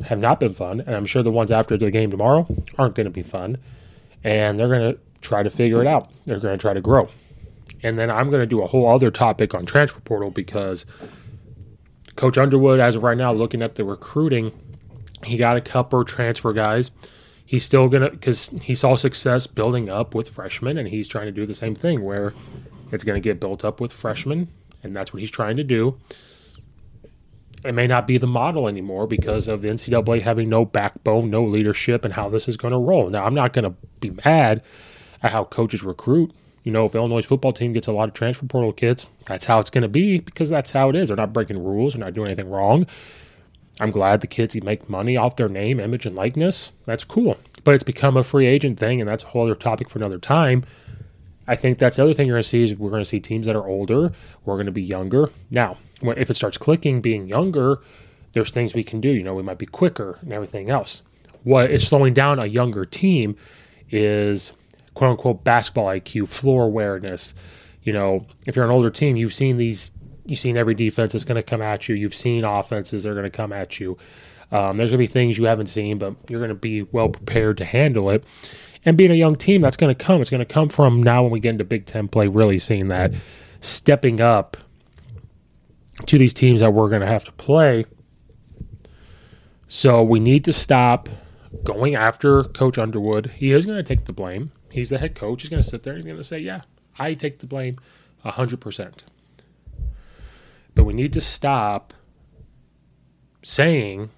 have 0.05 0.19
not 0.19 0.41
been 0.41 0.55
fun, 0.55 0.81
and 0.81 0.95
I'm 0.95 1.07
sure 1.07 1.23
the 1.23 1.31
ones 1.31 1.53
after 1.53 1.77
the 1.77 1.91
game 1.91 2.11
tomorrow 2.11 2.47
aren't 2.79 2.95
going 2.95 3.05
to 3.05 3.11
be 3.11 3.23
fun. 3.23 3.59
And 4.25 4.59
they're 4.59 4.69
going 4.69 4.95
to 4.95 4.99
try 5.21 5.43
to 5.43 5.51
figure 5.51 5.81
it 5.81 5.87
out. 5.87 6.11
They're 6.25 6.41
going 6.41 6.57
to 6.57 6.61
try 6.61 6.73
to 6.73 6.81
grow. 6.81 7.09
And 7.83 7.99
then 7.99 8.11
I'm 8.11 8.31
going 8.31 8.41
to 8.41 8.47
do 8.47 8.63
a 8.63 8.67
whole 8.67 8.89
other 8.89 9.11
topic 9.11 9.55
on 9.55 9.67
transfer 9.67 10.01
portal 10.01 10.31
because 10.31 10.87
Coach 12.17 12.39
Underwood, 12.39 12.81
as 12.81 12.97
of 12.97 13.03
right 13.03 13.17
now, 13.17 13.33
looking 13.33 13.61
at 13.61 13.75
the 13.75 13.85
recruiting, 13.85 14.53
he 15.23 15.37
got 15.37 15.57
a 15.57 15.61
couple 15.61 16.05
transfer 16.05 16.53
guys. 16.53 16.91
He's 17.47 17.65
still 17.65 17.91
to, 17.91 18.11
because 18.11 18.49
he 18.63 18.75
saw 18.75 18.97
success 18.97 19.47
building 19.47 19.91
up 19.91 20.15
with 20.15 20.29
freshmen, 20.29 20.79
and 20.79 20.89
he's 20.89 21.09
trying 21.09 21.27
to 21.27 21.33
do 21.33 21.47
the 21.47 21.55
same 21.55 21.75
thing 21.75 22.03
where 22.03 22.35
it's 22.91 23.05
to 23.05 23.21
get 23.21 23.41
built 23.41 23.65
up 23.65 23.81
with 23.81 23.93
freshmen, 23.93 24.49
and 24.83 24.97
that's 24.97 25.13
what 25.13 25.21
he's 25.21 25.31
trying 25.31 25.57
to 25.57 25.65
do 25.65 25.99
it 27.65 27.75
may 27.75 27.87
not 27.87 28.07
be 28.07 28.19
the 28.19 28.27
model 28.27 28.69
anymore 28.69 29.07
because 29.07 29.49
of 29.49 29.63
the 29.63 29.69
NCAA 29.69 30.21
having 30.21 30.49
no 30.49 30.65
backbone, 30.65 31.31
no 31.31 31.45
leadership, 31.45 32.05
and 32.05 32.13
how 32.13 32.29
this 32.29 32.47
is 32.47 32.57
going 32.57 32.73
to 32.73 32.79
roll. 32.79 33.09
Now, 33.09 33.25
I'm 33.25 33.35
not 33.35 33.53
going 33.53 33.65
to 33.65 33.75
be 34.01 34.11
mad 34.25 34.63
at 35.23 35.33
how 35.33 35.45
coaches 35.45 35.83
recruit. 35.83 36.33
You 36.63 36.73
know, 36.73 36.85
if 36.85 36.95
Illinois 36.95 37.25
football 37.25 37.53
team 37.53 37.73
gets 37.73 37.87
a 37.87 37.93
lot 37.93 38.09
of 38.09 38.15
transfer 38.15 38.47
portal 38.47 38.73
kids, 38.73 39.07
that's 39.27 39.47
how 39.47 39.59
it's 39.61 39.71
going 39.71 39.83
to 39.83 39.89
be 39.89 40.19
because 40.21 40.51
that's 40.51 40.73
how 40.73 40.91
it 40.91 40.97
is. 40.97 41.09
They're 41.09 41.17
not 41.17 41.33
breaking 41.33 41.63
rules, 41.63 41.95
they're 41.95 42.05
not 42.05 42.15
doing 42.15 42.29
anything 42.29 42.51
wrong. 42.51 42.87
I'm 43.81 43.91
glad 43.91 44.21
the 44.21 44.27
kids 44.27 44.55
make 44.63 44.89
money 44.89 45.17
off 45.17 45.37
their 45.37 45.49
name, 45.49 45.81
image, 45.81 46.07
and 46.07 46.15
likeness. 46.15 46.73
That's 46.87 47.05
cool. 47.05 47.37
But 47.65 47.75
it's 47.75 47.83
become 47.83 48.17
a 48.17 48.23
free 48.23 48.47
agent 48.47 48.79
thing, 48.79 49.01
and 49.01 49.09
that's 49.09 49.25
a 49.25 49.27
whole 49.27 49.45
other 49.45 49.55
topic 49.55 49.89
for 49.89 49.99
another 49.99 50.19
time. 50.19 50.65
I 51.47 51.57
think 51.57 51.79
that's 51.79 51.97
the 51.97 52.05
other 52.05 52.15
thing 52.15 52.27
you're 52.27 52.37
going 52.37 52.43
to 52.43 52.49
see 52.49 52.63
is 52.63 52.75
we're 52.75 52.91
going 52.91 53.03
to 53.03 53.09
see 53.09 53.21
teams 53.21 53.47
that 53.47 53.57
are 53.57 53.67
older. 53.67 54.13
We're 54.45 54.55
going 54.55 54.67
to 54.67 54.73
be 54.73 54.83
younger. 54.83 55.31
Now, 55.51 55.77
if 56.03 56.31
it 56.31 56.37
starts 56.37 56.57
clicking, 56.57 57.01
being 57.01 57.27
younger, 57.27 57.81
there's 58.33 58.51
things 58.51 58.75
we 58.75 58.83
can 58.83 59.01
do. 59.01 59.11
You 59.11 59.23
know, 59.23 59.35
we 59.35 59.43
might 59.43 59.59
be 59.59 59.67
quicker 59.67 60.19
and 60.23 60.33
everything 60.33 60.71
else. 60.71 61.03
What 61.43 61.71
is 61.71 61.87
slowing 61.87 62.15
down 62.15 62.39
a 62.39 62.47
younger 62.47 62.87
team 62.87 63.37
is 63.91 64.53
quote 64.95 65.11
unquote 65.11 65.45
basketball 65.45 65.87
IQ, 65.87 66.29
floor 66.29 66.65
awareness. 66.65 67.35
You 67.83 67.93
know, 67.93 68.27
if 68.47 68.57
you're 68.57 68.65
an 68.65 68.71
older 68.71 68.91
team, 68.91 69.17
you've 69.17 69.35
seen 69.35 69.59
these, 69.59 69.93
you've 70.27 70.39
seen 70.39 70.57
every 70.57 70.75
defense 70.75 71.13
that's 71.13 71.25
going 71.25 71.37
to 71.37 71.43
come 71.43 71.63
at 71.63 71.89
you. 71.89 71.95
You've 71.95 72.15
seen 72.15 72.45
offenses 72.45 73.03
that 73.03 73.11
are 73.11 73.15
going 73.15 73.25
to 73.25 73.31
come 73.31 73.53
at 73.53 73.79
you. 73.81 73.99
Um, 74.53 74.77
there's 74.77 74.91
going 74.91 74.99
to 74.99 74.99
be 74.99 75.07
things 75.07 75.39
you 75.39 75.45
haven't 75.45 75.67
seen, 75.67 75.99
but 75.99 76.15
you're 76.29 76.41
going 76.41 76.49
to 76.51 76.55
be 76.55 76.83
well 76.83 77.09
prepared 77.09 77.59
to 77.59 77.65
handle 77.65 78.11
it. 78.11 78.25
And 78.85 78.97
being 78.97 79.11
a 79.11 79.15
young 79.15 79.37
team, 79.37 79.61
that's 79.61 79.77
going 79.77 79.95
to 79.95 80.05
come. 80.05 80.21
It's 80.21 80.31
going 80.31 80.45
to 80.45 80.53
come 80.53 80.69
from 80.69 81.03
now 81.03 81.23
when 81.23 81.33
we 81.33 81.41
get 81.41 81.51
into 81.51 81.65
Big 81.65 81.87
Ten 81.87 82.09
play, 82.09 82.29
really 82.29 82.59
seeing 82.59 82.89
that 82.89 83.13
stepping 83.61 84.21
up 84.21 84.57
to 86.07 86.19
these 86.19 86.35
teams 86.35 86.61
that 86.61 86.73
we're 86.73 86.89
going 86.89 87.01
to 87.01 87.07
have 87.07 87.25
to 87.25 87.33
play. 87.33 87.87
So 89.69 90.03
we 90.03 90.21
need 90.21 90.45
to 90.45 90.53
stop 90.53 91.09
going 91.65 91.95
after 91.95 92.45
Coach 92.45 92.79
Underwood. 92.79 93.33
He 93.37 93.53
is 93.53 93.65
going 93.65 93.79
to 93.79 93.83
take 93.83 94.05
the 94.05 94.13
blame. 94.13 94.53
He's 94.71 94.91
the 94.91 94.99
head 94.99 95.15
coach. 95.15 95.43
He's 95.43 95.51
going 95.51 95.63
to 95.63 95.69
sit 95.69 95.83
there. 95.83 95.97
He's 95.97 96.05
going 96.05 96.17
to 96.17 96.23
say, 96.23 96.39
"Yeah, 96.39 96.63
I 96.99 97.15
take 97.15 97.39
the 97.39 97.47
blame, 97.47 97.79
hundred 98.23 98.61
percent." 98.61 99.05
But 100.75 100.85
we 100.85 100.93
need 100.93 101.13
to 101.13 101.21
stop 101.21 101.95
saying, 103.43 104.11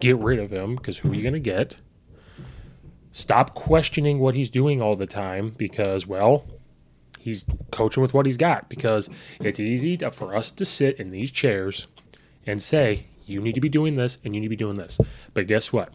"Get 0.00 0.16
rid 0.18 0.38
of 0.38 0.52
him," 0.52 0.76
because 0.76 0.98
who 0.98 1.10
are 1.10 1.14
you 1.14 1.22
going 1.22 1.34
to 1.34 1.40
get? 1.40 1.76
Stop 3.12 3.54
questioning 3.54 4.18
what 4.18 4.34
he's 4.34 4.50
doing 4.50 4.82
all 4.82 4.94
the 4.94 5.06
time 5.06 5.54
because, 5.56 6.06
well, 6.06 6.44
he's 7.18 7.46
coaching 7.70 8.02
with 8.02 8.12
what 8.12 8.26
he's 8.26 8.36
got 8.36 8.68
because 8.68 9.08
it's 9.40 9.58
easy 9.58 9.96
to, 9.96 10.10
for 10.10 10.36
us 10.36 10.50
to 10.50 10.64
sit 10.64 11.00
in 11.00 11.10
these 11.10 11.30
chairs 11.30 11.86
and 12.46 12.62
say, 12.62 13.06
you 13.24 13.40
need 13.40 13.54
to 13.54 13.60
be 13.60 13.68
doing 13.68 13.96
this 13.96 14.18
and 14.24 14.34
you 14.34 14.40
need 14.40 14.46
to 14.46 14.50
be 14.50 14.56
doing 14.56 14.76
this. 14.76 15.00
But 15.34 15.46
guess 15.46 15.72
what? 15.72 15.92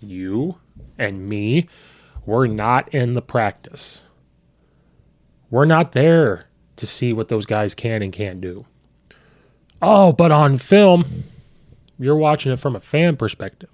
You 0.00 0.56
and 0.96 1.28
me, 1.28 1.68
we're 2.24 2.46
not 2.46 2.94
in 2.94 3.12
the 3.12 3.22
practice. 3.22 4.04
We're 5.50 5.66
not 5.66 5.92
there 5.92 6.46
to 6.82 6.86
see 6.86 7.12
what 7.12 7.28
those 7.28 7.46
guys 7.46 7.74
can 7.74 8.02
and 8.02 8.12
can't 8.12 8.40
do. 8.40 8.66
Oh, 9.80 10.12
but 10.12 10.30
on 10.30 10.58
film, 10.58 11.04
you're 11.98 12.16
watching 12.16 12.52
it 12.52 12.58
from 12.58 12.74
a 12.74 12.80
fan 12.80 13.16
perspective. 13.16 13.70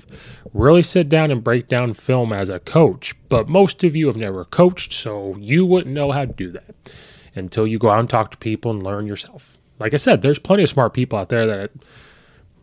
Really 0.52 0.82
sit 0.82 1.08
down 1.08 1.30
and 1.30 1.42
break 1.42 1.68
down 1.68 1.94
film 1.94 2.32
as 2.32 2.50
a 2.50 2.60
coach. 2.60 3.14
But 3.30 3.48
most 3.48 3.82
of 3.82 3.96
you 3.96 4.06
have 4.06 4.16
never 4.16 4.44
coached, 4.44 4.92
so 4.92 5.34
you 5.38 5.64
wouldn't 5.64 5.94
know 5.94 6.12
how 6.12 6.26
to 6.26 6.32
do 6.32 6.52
that 6.52 6.94
until 7.34 7.66
you 7.66 7.78
go 7.78 7.90
out 7.90 8.00
and 8.00 8.10
talk 8.10 8.30
to 8.30 8.36
people 8.36 8.70
and 8.70 8.82
learn 8.82 9.06
yourself. 9.06 9.56
Like 9.78 9.94
I 9.94 9.98
said, 9.98 10.20
there's 10.20 10.38
plenty 10.38 10.62
of 10.62 10.68
smart 10.68 10.92
people 10.92 11.18
out 11.18 11.30
there 11.30 11.46
that 11.46 11.70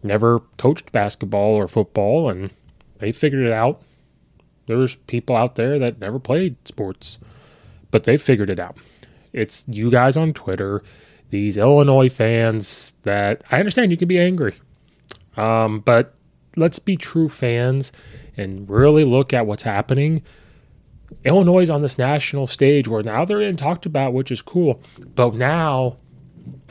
never 0.04 0.42
coached 0.58 0.92
basketball 0.92 1.56
or 1.56 1.68
football 1.68 2.30
and 2.30 2.52
they 3.00 3.12
figured 3.12 3.46
it 3.46 3.52
out. 3.52 3.82
There's 4.68 4.96
people 4.96 5.36
out 5.36 5.56
there 5.56 5.80
that 5.80 6.00
never 6.00 6.20
played 6.20 6.56
sports, 6.68 7.18
but 7.90 8.04
they 8.04 8.18
figured 8.18 8.50
it 8.50 8.60
out. 8.60 8.78
It's 9.36 9.66
you 9.68 9.92
guys 9.92 10.16
on 10.16 10.32
Twitter, 10.32 10.82
these 11.30 11.58
Illinois 11.58 12.10
fans 12.10 12.94
that 13.04 13.44
I 13.52 13.60
understand 13.60 13.92
you 13.92 13.98
can 13.98 14.08
be 14.08 14.18
angry. 14.18 14.56
Um, 15.36 15.82
but 15.82 16.16
let's 16.56 16.80
be 16.80 16.96
true 16.96 17.28
fans 17.28 17.92
and 18.38 18.70
really 18.70 19.04
look 19.04 19.34
at 19.34 19.46
what's 19.46 19.64
happening. 19.64 20.24
Illinois 21.26 21.64
is 21.64 21.70
on 21.70 21.82
this 21.82 21.98
national 21.98 22.48
stage 22.48 22.88
where 22.88 23.04
now 23.04 23.26
they're 23.26 23.40
getting 23.40 23.58
talked 23.58 23.86
about, 23.86 24.14
which 24.14 24.32
is 24.32 24.42
cool. 24.42 24.82
But 25.16 25.34
now 25.36 25.98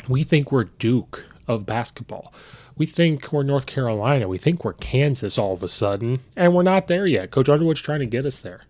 we 0.08 0.22
think 0.22 0.50
we're 0.50 0.64
Duke 0.64 1.26
of 1.46 1.66
basketball. 1.66 2.32
We 2.76 2.86
think 2.86 3.30
we're 3.30 3.42
North 3.42 3.66
Carolina. 3.66 4.26
We 4.26 4.38
think 4.38 4.64
we're 4.64 4.72
Kansas 4.72 5.36
all 5.38 5.52
of 5.52 5.62
a 5.62 5.68
sudden, 5.68 6.20
and 6.34 6.54
we're 6.54 6.62
not 6.62 6.86
there 6.86 7.06
yet. 7.06 7.30
Coach 7.30 7.50
Underwood's 7.50 7.82
trying 7.82 8.00
to 8.00 8.06
get 8.06 8.24
us 8.24 8.40
there. 8.40 8.62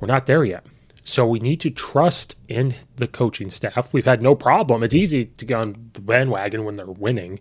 We're 0.00 0.08
not 0.08 0.26
there 0.26 0.44
yet. 0.44 0.66
So 1.04 1.26
we 1.26 1.38
need 1.38 1.60
to 1.60 1.70
trust 1.70 2.38
in 2.48 2.74
the 2.96 3.06
coaching 3.06 3.50
staff. 3.50 3.92
We've 3.92 4.06
had 4.06 4.22
no 4.22 4.34
problem. 4.34 4.82
It's 4.82 4.94
easy 4.94 5.26
to 5.26 5.44
get 5.44 5.58
on 5.58 5.90
the 5.92 6.00
bandwagon 6.00 6.64
when 6.64 6.76
they're 6.76 6.86
winning. 6.86 7.38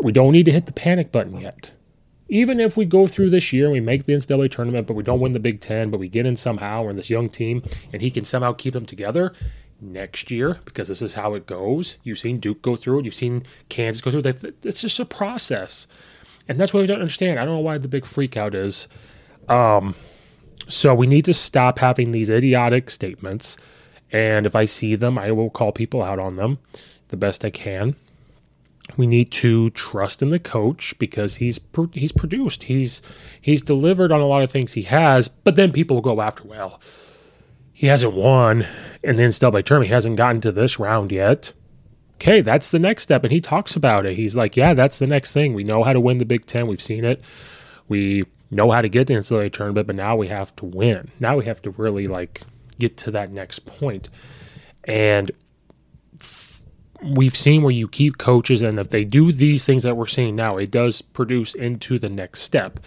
We 0.00 0.12
don't 0.12 0.32
need 0.32 0.44
to 0.44 0.52
hit 0.52 0.66
the 0.66 0.72
panic 0.72 1.10
button 1.10 1.40
yet. 1.40 1.72
Even 2.28 2.60
if 2.60 2.76
we 2.76 2.84
go 2.84 3.08
through 3.08 3.30
this 3.30 3.52
year 3.52 3.64
and 3.64 3.72
we 3.72 3.80
make 3.80 4.04
the 4.04 4.12
NCAA 4.12 4.50
tournament, 4.50 4.86
but 4.86 4.94
we 4.94 5.02
don't 5.02 5.18
win 5.18 5.32
the 5.32 5.40
Big 5.40 5.60
Ten, 5.60 5.90
but 5.90 5.98
we 5.98 6.08
get 6.08 6.26
in 6.26 6.36
somehow, 6.36 6.82
we're 6.82 6.90
in 6.90 6.96
this 6.96 7.10
young 7.10 7.28
team, 7.28 7.62
and 7.92 8.02
he 8.02 8.10
can 8.10 8.24
somehow 8.24 8.52
keep 8.52 8.74
them 8.74 8.86
together 8.86 9.32
next 9.80 10.30
year, 10.30 10.60
because 10.64 10.88
this 10.88 11.00
is 11.00 11.14
how 11.14 11.34
it 11.34 11.46
goes. 11.46 11.96
You've 12.02 12.18
seen 12.18 12.38
Duke 12.38 12.62
go 12.62 12.76
through 12.76 13.00
it, 13.00 13.04
you've 13.06 13.14
seen 13.14 13.44
Kansas 13.70 14.02
go 14.02 14.10
through 14.10 14.20
it. 14.20 14.54
It's 14.62 14.82
just 14.82 15.00
a 15.00 15.04
process. 15.06 15.88
And 16.46 16.60
that's 16.60 16.72
what 16.72 16.80
we 16.80 16.86
don't 16.86 17.00
understand. 17.00 17.40
I 17.40 17.44
don't 17.44 17.54
know 17.54 17.60
why 17.60 17.78
the 17.78 17.88
big 17.88 18.04
freak 18.04 18.36
out 18.36 18.54
is. 18.54 18.88
Um, 19.48 19.94
so 20.68 20.94
we 20.94 21.06
need 21.06 21.24
to 21.24 21.34
stop 21.34 21.78
having 21.78 22.12
these 22.12 22.30
idiotic 22.30 22.90
statements. 22.90 23.56
And 24.12 24.46
if 24.46 24.54
I 24.56 24.64
see 24.64 24.94
them, 24.94 25.18
I 25.18 25.32
will 25.32 25.50
call 25.50 25.72
people 25.72 26.02
out 26.02 26.18
on 26.18 26.36
them 26.36 26.58
the 27.08 27.16
best 27.16 27.44
I 27.44 27.50
can. 27.50 27.96
We 28.96 29.06
need 29.06 29.30
to 29.32 29.70
trust 29.70 30.22
in 30.22 30.30
the 30.30 30.38
coach 30.38 30.98
because 30.98 31.36
he's 31.36 31.60
he's 31.92 32.12
produced. 32.12 32.64
He's 32.64 33.02
he's 33.40 33.60
delivered 33.60 34.12
on 34.12 34.20
a 34.20 34.26
lot 34.26 34.42
of 34.42 34.50
things 34.50 34.72
he 34.72 34.82
has 34.82 35.28
but 35.28 35.56
then 35.56 35.72
people 35.72 35.96
will 35.96 36.02
go 36.02 36.20
after 36.20 36.44
well 36.44 36.80
he 37.72 37.86
hasn't 37.86 38.14
won. 38.14 38.66
And 39.04 39.18
then 39.18 39.30
still 39.30 39.50
by 39.50 39.62
term 39.62 39.82
he 39.82 39.88
hasn't 39.88 40.16
gotten 40.16 40.40
to 40.40 40.52
this 40.52 40.78
round 40.78 41.12
yet. 41.12 41.52
Okay 42.14 42.40
that's 42.40 42.70
the 42.70 42.78
next 42.78 43.02
step. 43.02 43.24
And 43.24 43.32
he 43.32 43.42
talks 43.42 43.76
about 43.76 44.06
it. 44.06 44.16
He's 44.16 44.36
like 44.36 44.56
yeah 44.56 44.72
that's 44.72 44.98
the 44.98 45.06
next 45.06 45.32
thing. 45.32 45.52
We 45.52 45.64
know 45.64 45.84
how 45.84 45.92
to 45.92 46.00
win 46.00 46.18
the 46.18 46.24
big 46.24 46.46
ten. 46.46 46.66
We've 46.66 46.82
seen 46.82 47.04
it. 47.04 47.22
We 47.88 48.24
know 48.50 48.70
how 48.70 48.80
to 48.80 48.88
get 48.88 49.06
the 49.06 49.14
NCAA 49.14 49.52
tournament 49.52 49.86
but 49.86 49.96
now 49.96 50.16
we 50.16 50.28
have 50.28 50.54
to 50.56 50.64
win 50.64 51.10
now 51.20 51.36
we 51.36 51.44
have 51.44 51.60
to 51.62 51.70
really 51.72 52.06
like 52.06 52.42
get 52.78 52.96
to 52.96 53.10
that 53.10 53.30
next 53.30 53.66
point 53.66 54.08
and 54.84 55.30
we've 57.02 57.36
seen 57.36 57.62
where 57.62 57.72
you 57.72 57.88
keep 57.88 58.18
coaches, 58.18 58.62
and 58.62 58.78
if 58.78 58.90
they 58.90 59.04
do 59.04 59.32
these 59.32 59.64
things 59.64 59.82
that 59.82 59.96
we're 59.96 60.06
seeing 60.06 60.36
now, 60.36 60.56
it 60.56 60.70
does 60.70 61.02
produce 61.02 61.54
into 61.54 61.98
the 61.98 62.08
next 62.08 62.42
step. 62.42 62.80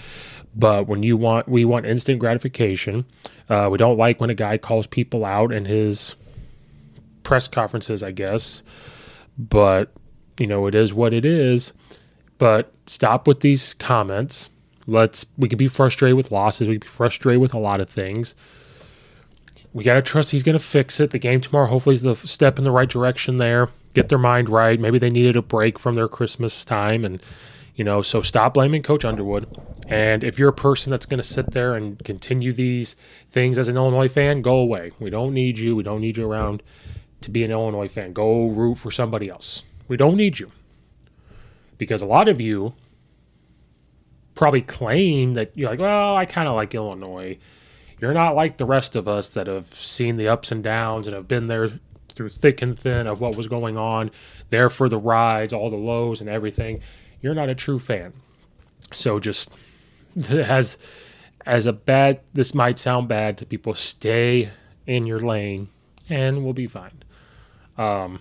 But 0.54 0.88
when 0.88 1.04
you 1.04 1.16
want, 1.16 1.48
we 1.48 1.64
want 1.64 1.86
instant 1.86 2.20
gratification. 2.20 3.06
Uh, 3.50 3.70
we 3.72 3.78
don't 3.78 3.98
like 3.98 4.20
when 4.20 4.30
a 4.30 4.36
guy 4.36 4.58
calls 4.58 4.86
people 4.86 5.24
out 5.24 5.54
in 5.54 5.66
his 5.66 6.16
press 7.24 7.48
conferences, 7.48 8.04
I 8.04 8.12
guess. 8.12 8.64
But 9.38 9.94
you 10.40 10.48
know, 10.48 10.68
it 10.68 10.76
is 10.76 10.94
what 10.94 11.14
it 11.14 11.26
is. 11.26 11.72
But 12.38 12.74
stop 12.88 13.28
with 13.28 13.40
these 13.40 13.74
comments. 13.74 14.50
Let's. 14.88 15.26
We 15.38 15.48
could 15.48 15.58
be 15.58 15.68
frustrated 15.68 16.18
with 16.18 16.32
losses. 16.32 16.68
We 16.68 16.76
could 16.76 16.82
be 16.82 16.88
frustrated 16.88 17.42
with 17.42 17.54
a 17.54 17.60
lot 17.60 17.80
of 17.82 17.90
things 17.90 18.36
we 19.74 19.84
got 19.84 19.96
to 19.96 20.02
trust 20.02 20.32
he's 20.32 20.44
to 20.44 20.60
fix 20.60 21.00
it. 21.00 21.12
The 21.12 21.20
game 21.20 21.42
tomorrow 21.42 21.68
hopefully 21.68 21.94
is 21.94 22.02
the 22.02 22.16
step 22.16 22.58
in 22.58 22.66
the 22.66 22.72
right 22.72 22.90
direction 22.90 23.38
there. 23.38 23.70
Get 23.94 24.10
their 24.10 24.18
mind 24.18 24.50
right. 24.50 24.80
Maybe 24.80 25.00
they 25.00 25.10
needed 25.10 25.36
a 25.36 25.42
break 25.42 25.80
from 25.80 25.96
their 25.96 26.08
Christmas 26.08 26.66
time 26.66 27.06
and 27.06 27.22
you 27.74 27.86
know, 27.86 28.02
so 28.02 28.22
stop 28.22 28.54
blaming 28.56 28.84
Coach 28.84 29.06
Underwood. 29.06 29.48
And 29.88 30.26
if 30.26 30.38
you're 30.38 30.50
a 30.50 30.54
person 30.54 30.92
that's 30.92 31.06
to 31.06 31.24
sit 31.24 31.52
there 31.52 31.74
and 31.74 31.98
continue 32.04 32.52
these 32.52 32.98
things 33.32 33.58
as 33.58 33.70
an 33.70 33.78
Illinois 33.78 34.10
fan, 34.10 34.42
go 34.42 34.56
away. 34.56 34.92
We 35.00 35.10
don't 35.10 35.34
need 35.34 35.58
you. 35.58 35.76
We 35.76 35.84
don't 35.84 36.02
need 36.02 36.18
you 36.18 36.30
around 36.30 36.62
to 37.22 37.32
be 37.32 37.44
an 37.44 37.50
Illinois 37.50 37.88
fan. 37.88 38.12
Go 38.12 38.48
root 38.48 38.76
for 38.76 38.92
somebody 38.92 39.30
else. 39.30 39.64
We 39.88 39.96
don't 39.96 40.18
need 40.18 40.38
you. 40.38 40.52
Because 41.78 42.02
a 42.02 42.06
lot 42.06 42.28
of 42.28 42.42
you 42.42 42.74
probably 44.42 44.62
claim 44.62 45.36
that 45.36 45.56
you're 45.56 45.70
like, 45.70 45.80
well, 45.80 46.16
I 46.18 46.26
kind 46.26 46.50
of 46.50 46.56
like 46.56 46.74
Illinois 46.74 47.38
you're 48.02 48.14
not 48.14 48.36
like 48.36 48.58
the 48.58 48.66
rest 48.66 48.96
of 48.96 49.08
us 49.08 49.30
that 49.36 49.46
have 49.46 49.74
seen 49.76 50.18
the 50.18 50.28
ups 50.28 50.52
and 50.52 50.64
downs 50.64 51.06
and 51.06 51.16
have 51.16 51.28
been 51.28 51.48
there 51.48 51.70
through 52.10 52.30
thick 52.30 52.62
and 52.64 52.78
thin 52.78 53.06
of 53.06 53.22
what 53.22 53.38
was 53.38 53.48
going 53.48 53.78
on, 53.78 54.10
there 54.50 54.70
for 54.70 54.90
the 54.90 54.98
rides, 54.98 55.54
all 55.54 55.70
the 55.70 55.78
lows 55.78 56.20
and 56.20 56.30
everything. 56.30 56.82
You're 57.22 57.36
not 57.36 57.48
a 57.48 57.56
true 57.56 57.78
fan. 57.78 58.12
So 58.92 59.20
just 59.20 59.56
as 60.32 60.80
as 61.46 61.66
a 61.68 61.74
bad 61.74 62.22
this 62.34 62.54
might 62.56 62.80
sound 62.80 63.08
bad 63.08 63.38
to 63.38 63.46
people, 63.46 63.76
stay 63.76 64.50
in 64.88 65.06
your 65.06 65.20
lane 65.20 65.70
and 66.10 66.44
we'll 66.44 66.54
be 66.54 66.68
fine. 66.68 67.04
Um, 67.78 68.20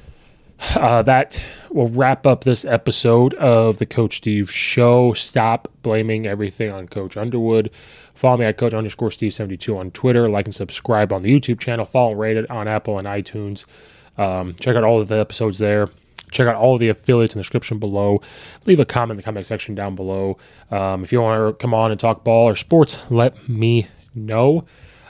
uh, 0.76 1.02
that 1.02 1.42
will 1.70 1.88
wrap 1.88 2.26
up 2.26 2.44
this 2.44 2.64
episode 2.64 3.34
of 3.34 3.78
the 3.78 3.86
Coach 3.86 4.18
Steve 4.18 4.50
Show. 4.50 5.12
Stop 5.12 5.68
blaming 5.82 6.26
everything 6.26 6.70
on 6.70 6.88
Coach 6.88 7.16
Underwood. 7.16 7.70
Follow 8.14 8.36
me 8.38 8.44
at 8.44 8.58
Coach 8.58 8.74
underscore 8.74 9.10
Steve 9.10 9.32
seventy 9.32 9.56
two 9.56 9.76
on 9.76 9.90
Twitter. 9.92 10.28
Like 10.28 10.46
and 10.46 10.54
subscribe 10.54 11.12
on 11.12 11.22
the 11.22 11.30
YouTube 11.30 11.60
channel. 11.60 11.84
Follow 11.84 12.12
and 12.12 12.20
rate 12.20 12.36
it 12.36 12.50
on 12.50 12.68
Apple 12.68 12.98
and 12.98 13.06
iTunes. 13.06 13.64
Um, 14.18 14.54
check 14.60 14.76
out 14.76 14.84
all 14.84 15.00
of 15.00 15.08
the 15.08 15.18
episodes 15.18 15.58
there. 15.58 15.88
Check 16.30 16.46
out 16.46 16.54
all 16.54 16.74
of 16.74 16.80
the 16.80 16.90
affiliates 16.90 17.34
in 17.34 17.38
the 17.38 17.42
description 17.42 17.78
below. 17.78 18.20
Leave 18.66 18.78
a 18.78 18.84
comment 18.84 19.12
in 19.12 19.16
the 19.16 19.22
comment 19.22 19.46
section 19.46 19.74
down 19.74 19.96
below. 19.96 20.38
Um, 20.70 21.02
if 21.02 21.12
you 21.12 21.20
want 21.20 21.58
to 21.58 21.60
come 21.60 21.74
on 21.74 21.90
and 21.90 21.98
talk 21.98 22.22
ball 22.22 22.48
or 22.48 22.54
sports, 22.54 22.98
let 23.10 23.48
me 23.48 23.88
know. 24.14 24.64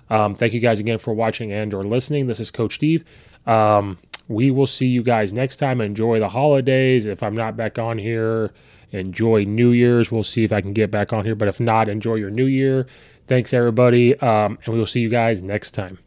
Um, 0.08 0.34
thank 0.34 0.54
you 0.54 0.60
guys 0.60 0.80
again 0.80 0.98
for 0.98 1.12
watching 1.12 1.52
and 1.52 1.74
or 1.74 1.82
listening. 1.82 2.26
This 2.26 2.40
is 2.40 2.50
Coach 2.50 2.74
Steve. 2.74 3.04
Um, 3.46 3.98
we 4.30 4.52
will 4.52 4.68
see 4.68 4.86
you 4.86 5.02
guys 5.02 5.32
next 5.32 5.56
time. 5.56 5.80
Enjoy 5.80 6.20
the 6.20 6.28
holidays. 6.28 7.04
If 7.04 7.20
I'm 7.20 7.34
not 7.34 7.56
back 7.56 7.80
on 7.80 7.98
here, 7.98 8.52
enjoy 8.92 9.42
New 9.42 9.72
Year's. 9.72 10.12
We'll 10.12 10.22
see 10.22 10.44
if 10.44 10.52
I 10.52 10.60
can 10.60 10.72
get 10.72 10.92
back 10.92 11.12
on 11.12 11.24
here. 11.24 11.34
But 11.34 11.48
if 11.48 11.58
not, 11.58 11.88
enjoy 11.88 12.14
your 12.14 12.30
New 12.30 12.46
Year. 12.46 12.86
Thanks, 13.26 13.52
everybody. 13.52 14.16
Um, 14.20 14.56
and 14.64 14.72
we 14.72 14.78
will 14.78 14.86
see 14.86 15.00
you 15.00 15.08
guys 15.08 15.42
next 15.42 15.72
time. 15.72 15.98